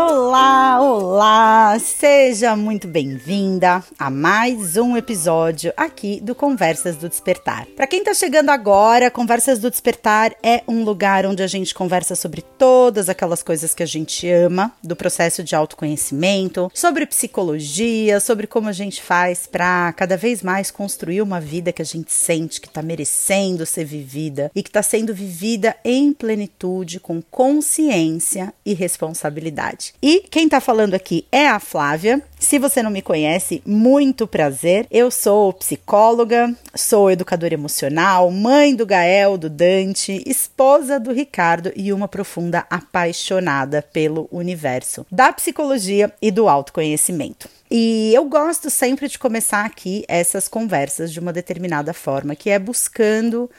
Olá, 0.00 0.67
olá! 0.78 1.76
Seja 1.80 2.54
muito 2.54 2.86
bem-vinda 2.86 3.82
a 3.98 4.08
mais 4.08 4.76
um 4.76 4.96
episódio 4.96 5.72
aqui 5.76 6.20
do 6.20 6.36
Conversas 6.36 6.96
do 6.96 7.08
Despertar. 7.08 7.66
Para 7.74 7.86
quem 7.86 8.04
tá 8.04 8.14
chegando 8.14 8.50
agora, 8.50 9.10
Conversas 9.10 9.58
do 9.58 9.70
Despertar 9.70 10.36
é 10.40 10.62
um 10.68 10.84
lugar 10.84 11.26
onde 11.26 11.42
a 11.42 11.48
gente 11.48 11.74
conversa 11.74 12.14
sobre 12.14 12.42
todas 12.42 13.08
aquelas 13.08 13.42
coisas 13.42 13.74
que 13.74 13.82
a 13.82 13.86
gente 13.86 14.28
ama, 14.30 14.72
do 14.82 14.94
processo 14.94 15.42
de 15.42 15.56
autoconhecimento, 15.56 16.70
sobre 16.72 17.06
psicologia, 17.06 18.20
sobre 18.20 18.46
como 18.46 18.68
a 18.68 18.72
gente 18.72 19.02
faz 19.02 19.48
para 19.48 19.92
cada 19.94 20.16
vez 20.16 20.42
mais 20.42 20.70
construir 20.70 21.22
uma 21.22 21.40
vida 21.40 21.72
que 21.72 21.82
a 21.82 21.84
gente 21.84 22.12
sente 22.12 22.60
que 22.60 22.68
tá 22.68 22.82
merecendo 22.82 23.66
ser 23.66 23.84
vivida 23.84 24.48
e 24.54 24.62
que 24.62 24.70
tá 24.70 24.82
sendo 24.82 25.12
vivida 25.12 25.74
em 25.84 26.12
plenitude, 26.12 27.00
com 27.00 27.20
consciência 27.20 28.54
e 28.64 28.74
responsabilidade. 28.74 29.92
E 30.00 30.20
quem 30.30 30.44
está 30.44 30.60
falando 30.68 30.92
aqui 30.92 31.24
é 31.32 31.48
a 31.48 31.58
Flávia. 31.58 32.22
Se 32.38 32.58
você 32.58 32.82
não 32.82 32.90
me 32.90 33.00
conhece, 33.00 33.62
muito 33.64 34.26
prazer. 34.26 34.86
Eu 34.90 35.10
sou 35.10 35.50
psicóloga, 35.54 36.54
sou 36.74 37.10
educadora 37.10 37.54
emocional, 37.54 38.30
mãe 38.30 38.74
do 38.74 38.84
Gael, 38.84 39.38
do 39.38 39.48
Dante, 39.48 40.22
esposa 40.26 41.00
do 41.00 41.10
Ricardo 41.10 41.72
e 41.74 41.90
uma 41.90 42.06
profunda 42.06 42.66
apaixonada 42.68 43.80
pelo 43.80 44.28
universo 44.30 45.06
da 45.10 45.32
psicologia 45.32 46.12
e 46.20 46.30
do 46.30 46.50
autoconhecimento. 46.50 47.48
E 47.70 48.12
eu 48.14 48.26
gosto 48.26 48.68
sempre 48.68 49.08
de 49.08 49.18
começar 49.18 49.64
aqui 49.64 50.04
essas 50.06 50.48
conversas 50.48 51.10
de 51.10 51.18
uma 51.18 51.32
determinada 51.32 51.94
forma, 51.94 52.36
que 52.36 52.50
é 52.50 52.58
buscando 52.58 53.50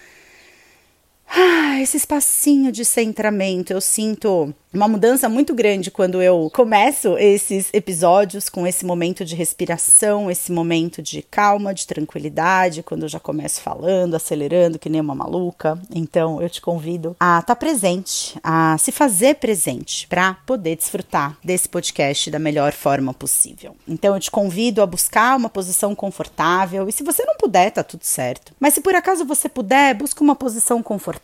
ah, 1.29 1.79
esse 1.79 1.97
espacinho 1.97 2.71
de 2.71 2.83
centramento. 2.83 3.71
Eu 3.71 3.79
sinto 3.79 4.53
uma 4.73 4.87
mudança 4.87 5.27
muito 5.27 5.53
grande 5.53 5.89
quando 5.89 6.21
eu 6.21 6.49
começo 6.53 7.17
esses 7.17 7.69
episódios 7.73 8.49
com 8.49 8.67
esse 8.67 8.85
momento 8.85 9.25
de 9.25 9.35
respiração, 9.35 10.29
esse 10.29 10.51
momento 10.51 11.01
de 11.01 11.21
calma, 11.21 11.73
de 11.73 11.87
tranquilidade, 11.87 12.83
quando 12.83 13.03
eu 13.03 13.09
já 13.09 13.19
começo 13.19 13.61
falando, 13.61 14.15
acelerando 14.15 14.79
que 14.79 14.89
nem 14.89 15.01
uma 15.01 15.15
maluca. 15.15 15.79
Então 15.93 16.41
eu 16.41 16.49
te 16.49 16.61
convido 16.61 17.15
a 17.19 17.39
estar 17.39 17.55
tá 17.55 17.55
presente, 17.55 18.37
a 18.43 18.77
se 18.77 18.91
fazer 18.91 19.35
presente 19.35 20.07
para 20.07 20.35
poder 20.45 20.75
desfrutar 20.75 21.37
desse 21.43 21.67
podcast 21.67 22.29
da 22.29 22.39
melhor 22.39 22.71
forma 22.71 23.13
possível. 23.13 23.75
Então 23.87 24.15
eu 24.15 24.19
te 24.19 24.31
convido 24.31 24.81
a 24.81 24.85
buscar 24.85 25.35
uma 25.35 25.49
posição 25.49 25.95
confortável 25.95 26.87
e 26.87 26.91
se 26.91 27.03
você 27.03 27.23
não 27.25 27.35
puder, 27.35 27.71
tá 27.71 27.83
tudo 27.83 28.03
certo. 28.03 28.53
Mas 28.59 28.73
se 28.73 28.81
por 28.81 28.95
acaso 28.95 29.25
você 29.25 29.49
puder, 29.49 29.93
busque 29.95 30.21
uma 30.21 30.35
posição 30.35 30.81
confortável 30.83 31.18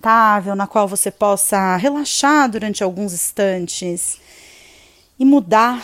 na 0.56 0.68
qual 0.68 0.88
você 0.88 1.10
possa 1.10 1.78
relaxar 1.78 2.50
durante 2.50 2.84
alguns 2.84 3.14
instantes 3.14 3.36
instantes 3.66 4.20
e 5.18 5.26
mudar 5.26 5.84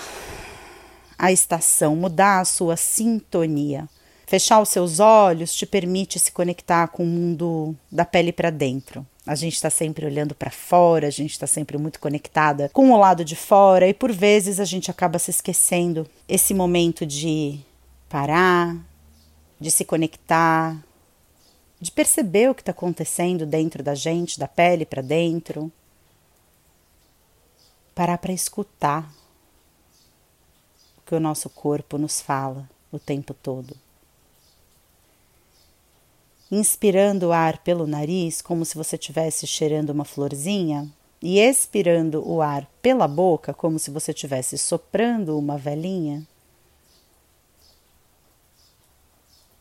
a 1.17 1.31
estação, 1.31 1.95
mudar 1.95 2.39
a 2.39 2.45
sua 2.45 2.75
sintonia. 2.75 3.87
Fechar 4.25 4.61
os 4.61 4.69
seus 4.69 4.99
olhos 4.99 5.53
te 5.53 5.65
permite 5.65 6.17
se 6.17 6.31
conectar 6.31 6.87
com 6.87 7.03
o 7.03 7.07
mundo 7.07 7.75
da 7.91 8.05
pele 8.05 8.31
para 8.31 8.49
dentro. 8.49 9.05
A 9.27 9.35
gente 9.35 9.53
está 9.53 9.69
sempre 9.69 10.05
olhando 10.05 10.33
para 10.33 10.49
fora, 10.49 11.07
a 11.07 11.11
gente 11.11 11.31
está 11.31 11.45
sempre 11.45 11.77
muito 11.77 11.99
conectada 11.99 12.69
com 12.73 12.91
o 12.91 12.97
lado 12.97 13.23
de 13.23 13.35
fora 13.35 13.87
e 13.87 13.93
por 13.93 14.11
vezes 14.11 14.59
a 14.59 14.65
gente 14.65 14.89
acaba 14.89 15.19
se 15.19 15.29
esquecendo 15.29 16.07
esse 16.27 16.53
momento 16.53 17.05
de 17.05 17.59
parar, 18.09 18.75
de 19.59 19.69
se 19.69 19.85
conectar, 19.85 20.75
de 21.81 21.91
perceber 21.91 22.49
o 22.49 22.55
que 22.55 22.61
está 22.61 22.71
acontecendo 22.71 23.45
dentro 23.45 23.81
da 23.81 23.95
gente, 23.95 24.39
da 24.39 24.47
pele 24.47 24.85
para 24.85 25.01
dentro 25.01 25.71
parar 27.93 28.17
para 28.17 28.31
escutar 28.31 29.11
o 30.97 31.01
que 31.05 31.15
o 31.15 31.19
nosso 31.19 31.49
corpo 31.49 31.97
nos 31.97 32.21
fala 32.21 32.69
o 32.91 32.97
tempo 32.97 33.33
todo. 33.33 33.75
Inspirando 36.49 37.27
o 37.27 37.31
ar 37.31 37.59
pelo 37.59 37.87
nariz, 37.87 38.41
como 38.41 38.65
se 38.65 38.75
você 38.75 38.95
estivesse 38.95 39.47
cheirando 39.47 39.89
uma 39.89 40.05
florzinha, 40.05 40.91
e 41.21 41.39
expirando 41.39 42.27
o 42.27 42.41
ar 42.41 42.67
pela 42.81 43.07
boca, 43.07 43.53
como 43.53 43.77
se 43.77 43.91
você 43.91 44.11
estivesse 44.11 44.57
soprando 44.57 45.37
uma 45.37 45.57
velinha. 45.57 46.27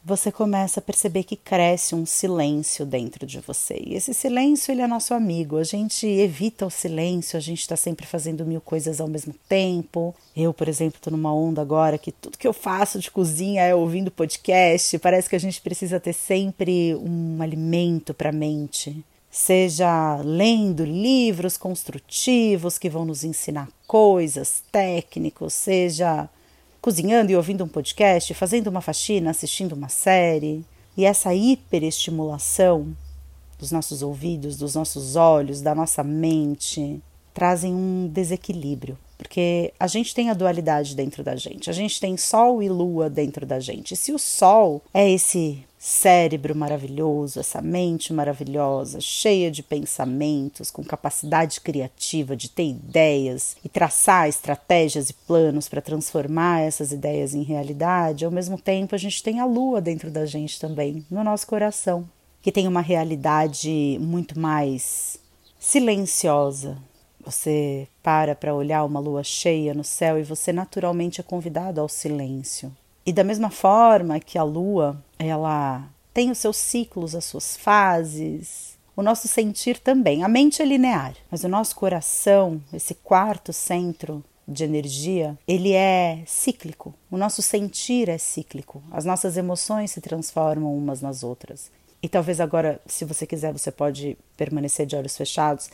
Você 0.03 0.33
começa 0.33 0.81
a 0.81 0.83
perceber 0.83 1.25
que 1.25 1.37
cresce 1.37 1.95
um 1.95 2.07
silêncio 2.07 2.87
dentro 2.87 3.27
de 3.27 3.39
você. 3.41 3.83
E 3.85 3.95
esse 3.95 4.15
silêncio, 4.15 4.73
ele 4.73 4.81
é 4.81 4.87
nosso 4.87 5.13
amigo. 5.13 5.59
A 5.59 5.65
gente 5.65 6.07
evita 6.07 6.65
o 6.65 6.71
silêncio, 6.71 7.37
a 7.37 7.41
gente 7.41 7.61
está 7.61 7.77
sempre 7.77 8.07
fazendo 8.07 8.47
mil 8.47 8.63
coisas 8.63 9.01
ao 9.01 9.09
mesmo 9.09 9.35
tempo. 9.47 10.15
Eu, 10.35 10.55
por 10.55 10.69
exemplo, 10.69 10.97
estou 10.97 11.11
numa 11.11 11.35
onda 11.35 11.61
agora 11.61 11.99
que 11.99 12.11
tudo 12.11 12.39
que 12.39 12.49
eu 12.49 12.53
faço 12.55 12.99
de 12.99 13.11
cozinha 13.11 13.63
é 13.63 13.75
ouvindo 13.75 14.11
podcast. 14.11 14.99
Parece 14.99 15.29
que 15.29 15.37
a 15.37 15.41
gente 15.41 15.61
precisa 15.61 16.01
ter 16.01 16.15
sempre 16.15 16.95
um 16.95 17.43
alimento 17.43 18.15
para 18.15 18.31
a 18.31 18.33
mente. 18.33 19.05
Seja 19.31 20.17
lendo 20.25 20.85
livros 20.85 21.57
construtivos 21.57 22.79
que 22.79 22.89
vão 22.89 23.05
nos 23.05 23.23
ensinar 23.23 23.69
coisas, 23.87 24.63
técnicos, 24.73 25.53
seja 25.53 26.29
cozinhando 26.81 27.31
e 27.31 27.37
ouvindo 27.37 27.65
um 27.65 27.69
podcast, 27.69 28.33
fazendo 28.35 28.69
uma 28.69 28.81
faxina, 28.81 29.31
assistindo 29.31 29.73
uma 29.73 29.89
série. 29.89 30.65
E 30.97 31.05
essa 31.05 31.35
hiperestimulação 31.35 32.97
dos 33.59 33.71
nossos 33.71 34.03
ouvidos, 34.03 34.57
dos 34.57 34.75
nossos 34.75 35.17
olhos, 35.17 35.61
da 35.61 35.75
nossa 35.75 36.03
mente, 36.03 37.01
trazem 37.35 37.75
um 37.75 38.09
desequilíbrio. 38.09 38.99
Porque 39.19 39.73
a 39.79 39.87
gente 39.87 40.15
tem 40.15 40.31
a 40.31 40.35
dualidade 40.35 40.97
dentro 40.97 41.23
da 41.23 41.37
gente, 41.37 41.69
a 41.69 41.75
gente 41.75 42.01
tem 42.01 42.17
sol 42.17 42.63
e 42.63 42.71
lua 42.71 43.11
dentro 43.11 43.45
da 43.45 43.61
gente. 43.61 43.95
Se 43.95 44.13
o 44.13 44.19
sol 44.19 44.83
é 44.95 45.11
esse 45.11 45.63
cérebro 45.83 46.55
maravilhoso, 46.55 47.41
essa 47.41 47.63
mente 47.63 48.13
maravilhosa, 48.13 49.01
cheia 49.01 49.51
de 49.51 49.63
pensamentos, 49.63 50.71
com 50.71 50.85
capacidade 50.85 51.59
criativa 51.59 52.37
de 52.37 52.51
ter 52.51 52.69
ideias 52.69 53.57
e 53.65 53.69
traçar 53.69 54.29
estratégias 54.29 55.09
e 55.09 55.15
planos 55.15 55.71
para 55.71 55.81
transformar 55.81 56.61
essas 56.61 56.93
ideias 56.93 57.35
em 57.35 57.43
realidade, 57.43 58.27
ao 58.27 58.31
mesmo 58.31 58.61
tempo 58.61 58.95
a 58.95 58.99
gente 58.99 59.23
tem 59.23 59.41
a 59.41 59.47
lua 59.47 59.81
dentro 59.81 60.11
da 60.11 60.27
gente 60.27 60.61
também, 60.61 61.03
no 61.11 61.25
nosso 61.25 61.47
coração, 61.47 62.07
que 62.43 62.53
tem 62.53 62.69
uma 62.69 62.83
realidade 62.83 63.97
muito 64.03 64.39
mais 64.39 65.19
silenciosa. 65.59 66.77
Você 67.25 67.89
para 68.03 68.35
para 68.35 68.55
olhar 68.55 68.85
uma 68.85 69.01
lua 69.01 69.25
cheia 69.25 69.73
no 69.73 69.85
céu 69.85 70.19
e 70.19 70.23
você 70.23 70.53
naturalmente 70.53 71.23
é 71.23 71.25
convidado 71.25 71.81
ao 71.81 71.89
silêncio. 71.89 72.71
E 73.11 73.13
da 73.13 73.25
mesma 73.25 73.51
forma 73.51 74.21
que 74.21 74.39
a 74.39 74.45
lua, 74.45 74.97
ela 75.19 75.83
tem 76.15 76.31
os 76.31 76.39
seus 76.39 76.57
ciclos, 76.57 77.17
as 77.17 77.25
suas 77.25 77.57
fases, 77.57 78.79
o 78.97 79.03
nosso 79.03 79.27
sentir 79.27 79.81
também. 79.81 80.23
A 80.23 80.29
mente 80.29 80.63
é 80.63 80.65
linear, 80.65 81.17
mas 81.29 81.43
o 81.43 81.49
nosso 81.49 81.75
coração, 81.75 82.63
esse 82.73 82.95
quarto 82.95 83.53
centro 83.53 84.23
de 84.47 84.63
energia, 84.63 85.37
ele 85.45 85.73
é 85.73 86.23
cíclico. 86.25 86.95
O 87.11 87.17
nosso 87.17 87.43
sentir 87.43 88.09
é 88.09 88.17
cíclico. 88.17 88.81
As 88.93 89.05
nossas 89.05 89.37
emoções 89.37 89.91
se 89.91 90.01
transformam 90.01 90.73
umas 90.73 91.03
nas 91.03 91.25
outras. 91.25 91.69
E 92.01 92.09
talvez 92.09 92.41
agora, 92.41 92.81
se 92.87 93.05
você 93.05 93.27
quiser, 93.27 93.53
você 93.53 93.73
pode 93.73 94.17
permanecer 94.37 94.87
de 94.87 94.95
olhos 94.95 95.17
fechados. 95.17 95.69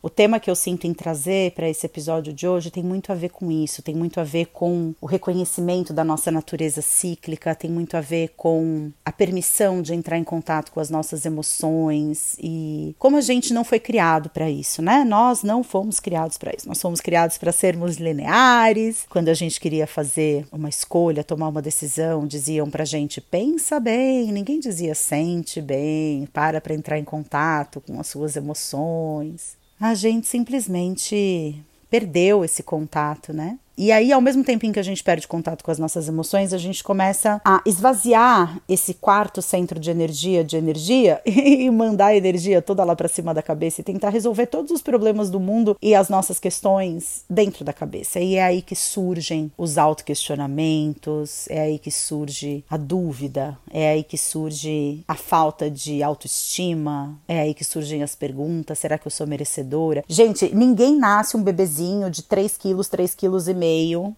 O 0.00 0.08
tema 0.08 0.38
que 0.38 0.48
eu 0.48 0.54
sinto 0.54 0.86
em 0.86 0.94
trazer 0.94 1.52
para 1.52 1.68
esse 1.68 1.84
episódio 1.84 2.32
de 2.32 2.46
hoje 2.46 2.70
tem 2.70 2.84
muito 2.84 3.10
a 3.10 3.16
ver 3.16 3.30
com 3.30 3.50
isso, 3.50 3.82
tem 3.82 3.94
muito 3.94 4.20
a 4.20 4.24
ver 4.24 4.46
com 4.46 4.94
o 5.00 5.06
reconhecimento 5.06 5.92
da 5.92 6.04
nossa 6.04 6.30
natureza 6.30 6.80
cíclica, 6.80 7.54
tem 7.54 7.70
muito 7.70 7.96
a 7.96 8.00
ver 8.00 8.32
com 8.36 8.92
a 9.04 9.10
permissão 9.10 9.82
de 9.82 9.94
entrar 9.94 10.16
em 10.16 10.22
contato 10.22 10.70
com 10.70 10.78
as 10.78 10.88
nossas 10.88 11.26
emoções 11.26 12.36
e 12.38 12.94
como 12.98 13.16
a 13.16 13.20
gente 13.20 13.52
não 13.52 13.64
foi 13.64 13.80
criado 13.80 14.30
para 14.30 14.48
isso, 14.48 14.80
né? 14.80 15.04
Nós 15.04 15.42
não 15.42 15.64
fomos 15.64 15.98
criados 15.98 16.38
para 16.38 16.52
isso. 16.56 16.68
Nós 16.68 16.80
fomos 16.80 17.00
criados 17.00 17.36
para 17.36 17.50
sermos 17.50 17.96
lineares. 17.96 19.04
Quando 19.08 19.28
a 19.28 19.34
gente 19.34 19.60
queria 19.60 19.86
fazer 19.86 20.46
uma 20.52 20.68
escolha, 20.68 21.24
tomar 21.24 21.48
uma 21.48 21.62
decisão, 21.62 22.26
diziam 22.26 22.70
pra 22.70 22.84
gente: 22.84 23.20
pensa 23.20 23.80
bem, 23.80 24.30
ninguém 24.30 24.60
dizia 24.60 24.94
sente 24.94 25.60
bem, 25.60 26.26
para 26.32 26.60
para 26.60 26.74
entrar 26.74 26.98
em 26.98 27.04
contato 27.04 27.80
com 27.80 27.98
as 27.98 28.06
suas 28.06 28.36
emoções 28.36 29.57
a 29.80 29.94
gente 29.94 30.26
simplesmente 30.26 31.54
perdeu 31.90 32.44
esse 32.44 32.62
contato, 32.62 33.32
né? 33.32 33.58
E 33.78 33.92
aí, 33.92 34.10
ao 34.10 34.20
mesmo 34.20 34.42
tempo 34.42 34.66
em 34.66 34.72
que 34.72 34.80
a 34.80 34.82
gente 34.82 35.04
perde 35.04 35.28
contato 35.28 35.62
com 35.62 35.70
as 35.70 35.78
nossas 35.78 36.08
emoções, 36.08 36.52
a 36.52 36.58
gente 36.58 36.82
começa 36.82 37.40
a 37.44 37.62
esvaziar 37.64 38.60
esse 38.68 38.92
quarto 38.92 39.40
centro 39.40 39.78
de 39.78 39.88
energia 39.88 40.42
de 40.42 40.56
energia 40.56 41.22
e 41.24 41.70
mandar 41.70 42.06
a 42.06 42.16
energia 42.16 42.60
toda 42.60 42.82
lá 42.82 42.96
para 42.96 43.06
cima 43.06 43.32
da 43.32 43.40
cabeça 43.40 43.80
e 43.80 43.84
tentar 43.84 44.08
resolver 44.08 44.46
todos 44.46 44.72
os 44.72 44.82
problemas 44.82 45.30
do 45.30 45.38
mundo 45.38 45.76
e 45.80 45.94
as 45.94 46.08
nossas 46.08 46.40
questões 46.40 47.24
dentro 47.30 47.64
da 47.64 47.72
cabeça. 47.72 48.18
E 48.18 48.34
é 48.34 48.42
aí 48.42 48.62
que 48.62 48.74
surgem 48.74 49.52
os 49.56 49.78
autoquestionamentos, 49.78 51.46
é 51.48 51.60
aí 51.60 51.78
que 51.78 51.92
surge 51.92 52.64
a 52.68 52.76
dúvida, 52.76 53.56
é 53.70 53.90
aí 53.90 54.02
que 54.02 54.18
surge 54.18 55.04
a 55.06 55.14
falta 55.14 55.70
de 55.70 56.02
autoestima, 56.02 57.16
é 57.28 57.38
aí 57.42 57.54
que 57.54 57.64
surgem 57.64 58.02
as 58.02 58.16
perguntas: 58.16 58.80
será 58.80 58.98
que 58.98 59.06
eu 59.06 59.12
sou 59.12 59.24
merecedora? 59.24 60.02
Gente, 60.08 60.52
ninguém 60.52 60.98
nasce 60.98 61.36
um 61.36 61.42
bebezinho 61.44 62.10
de 62.10 62.24
3 62.24 62.56
quilos, 62.56 62.88
3 62.88 63.14
quilos 63.14 63.46
e 63.46 63.54
meio, 63.54 63.67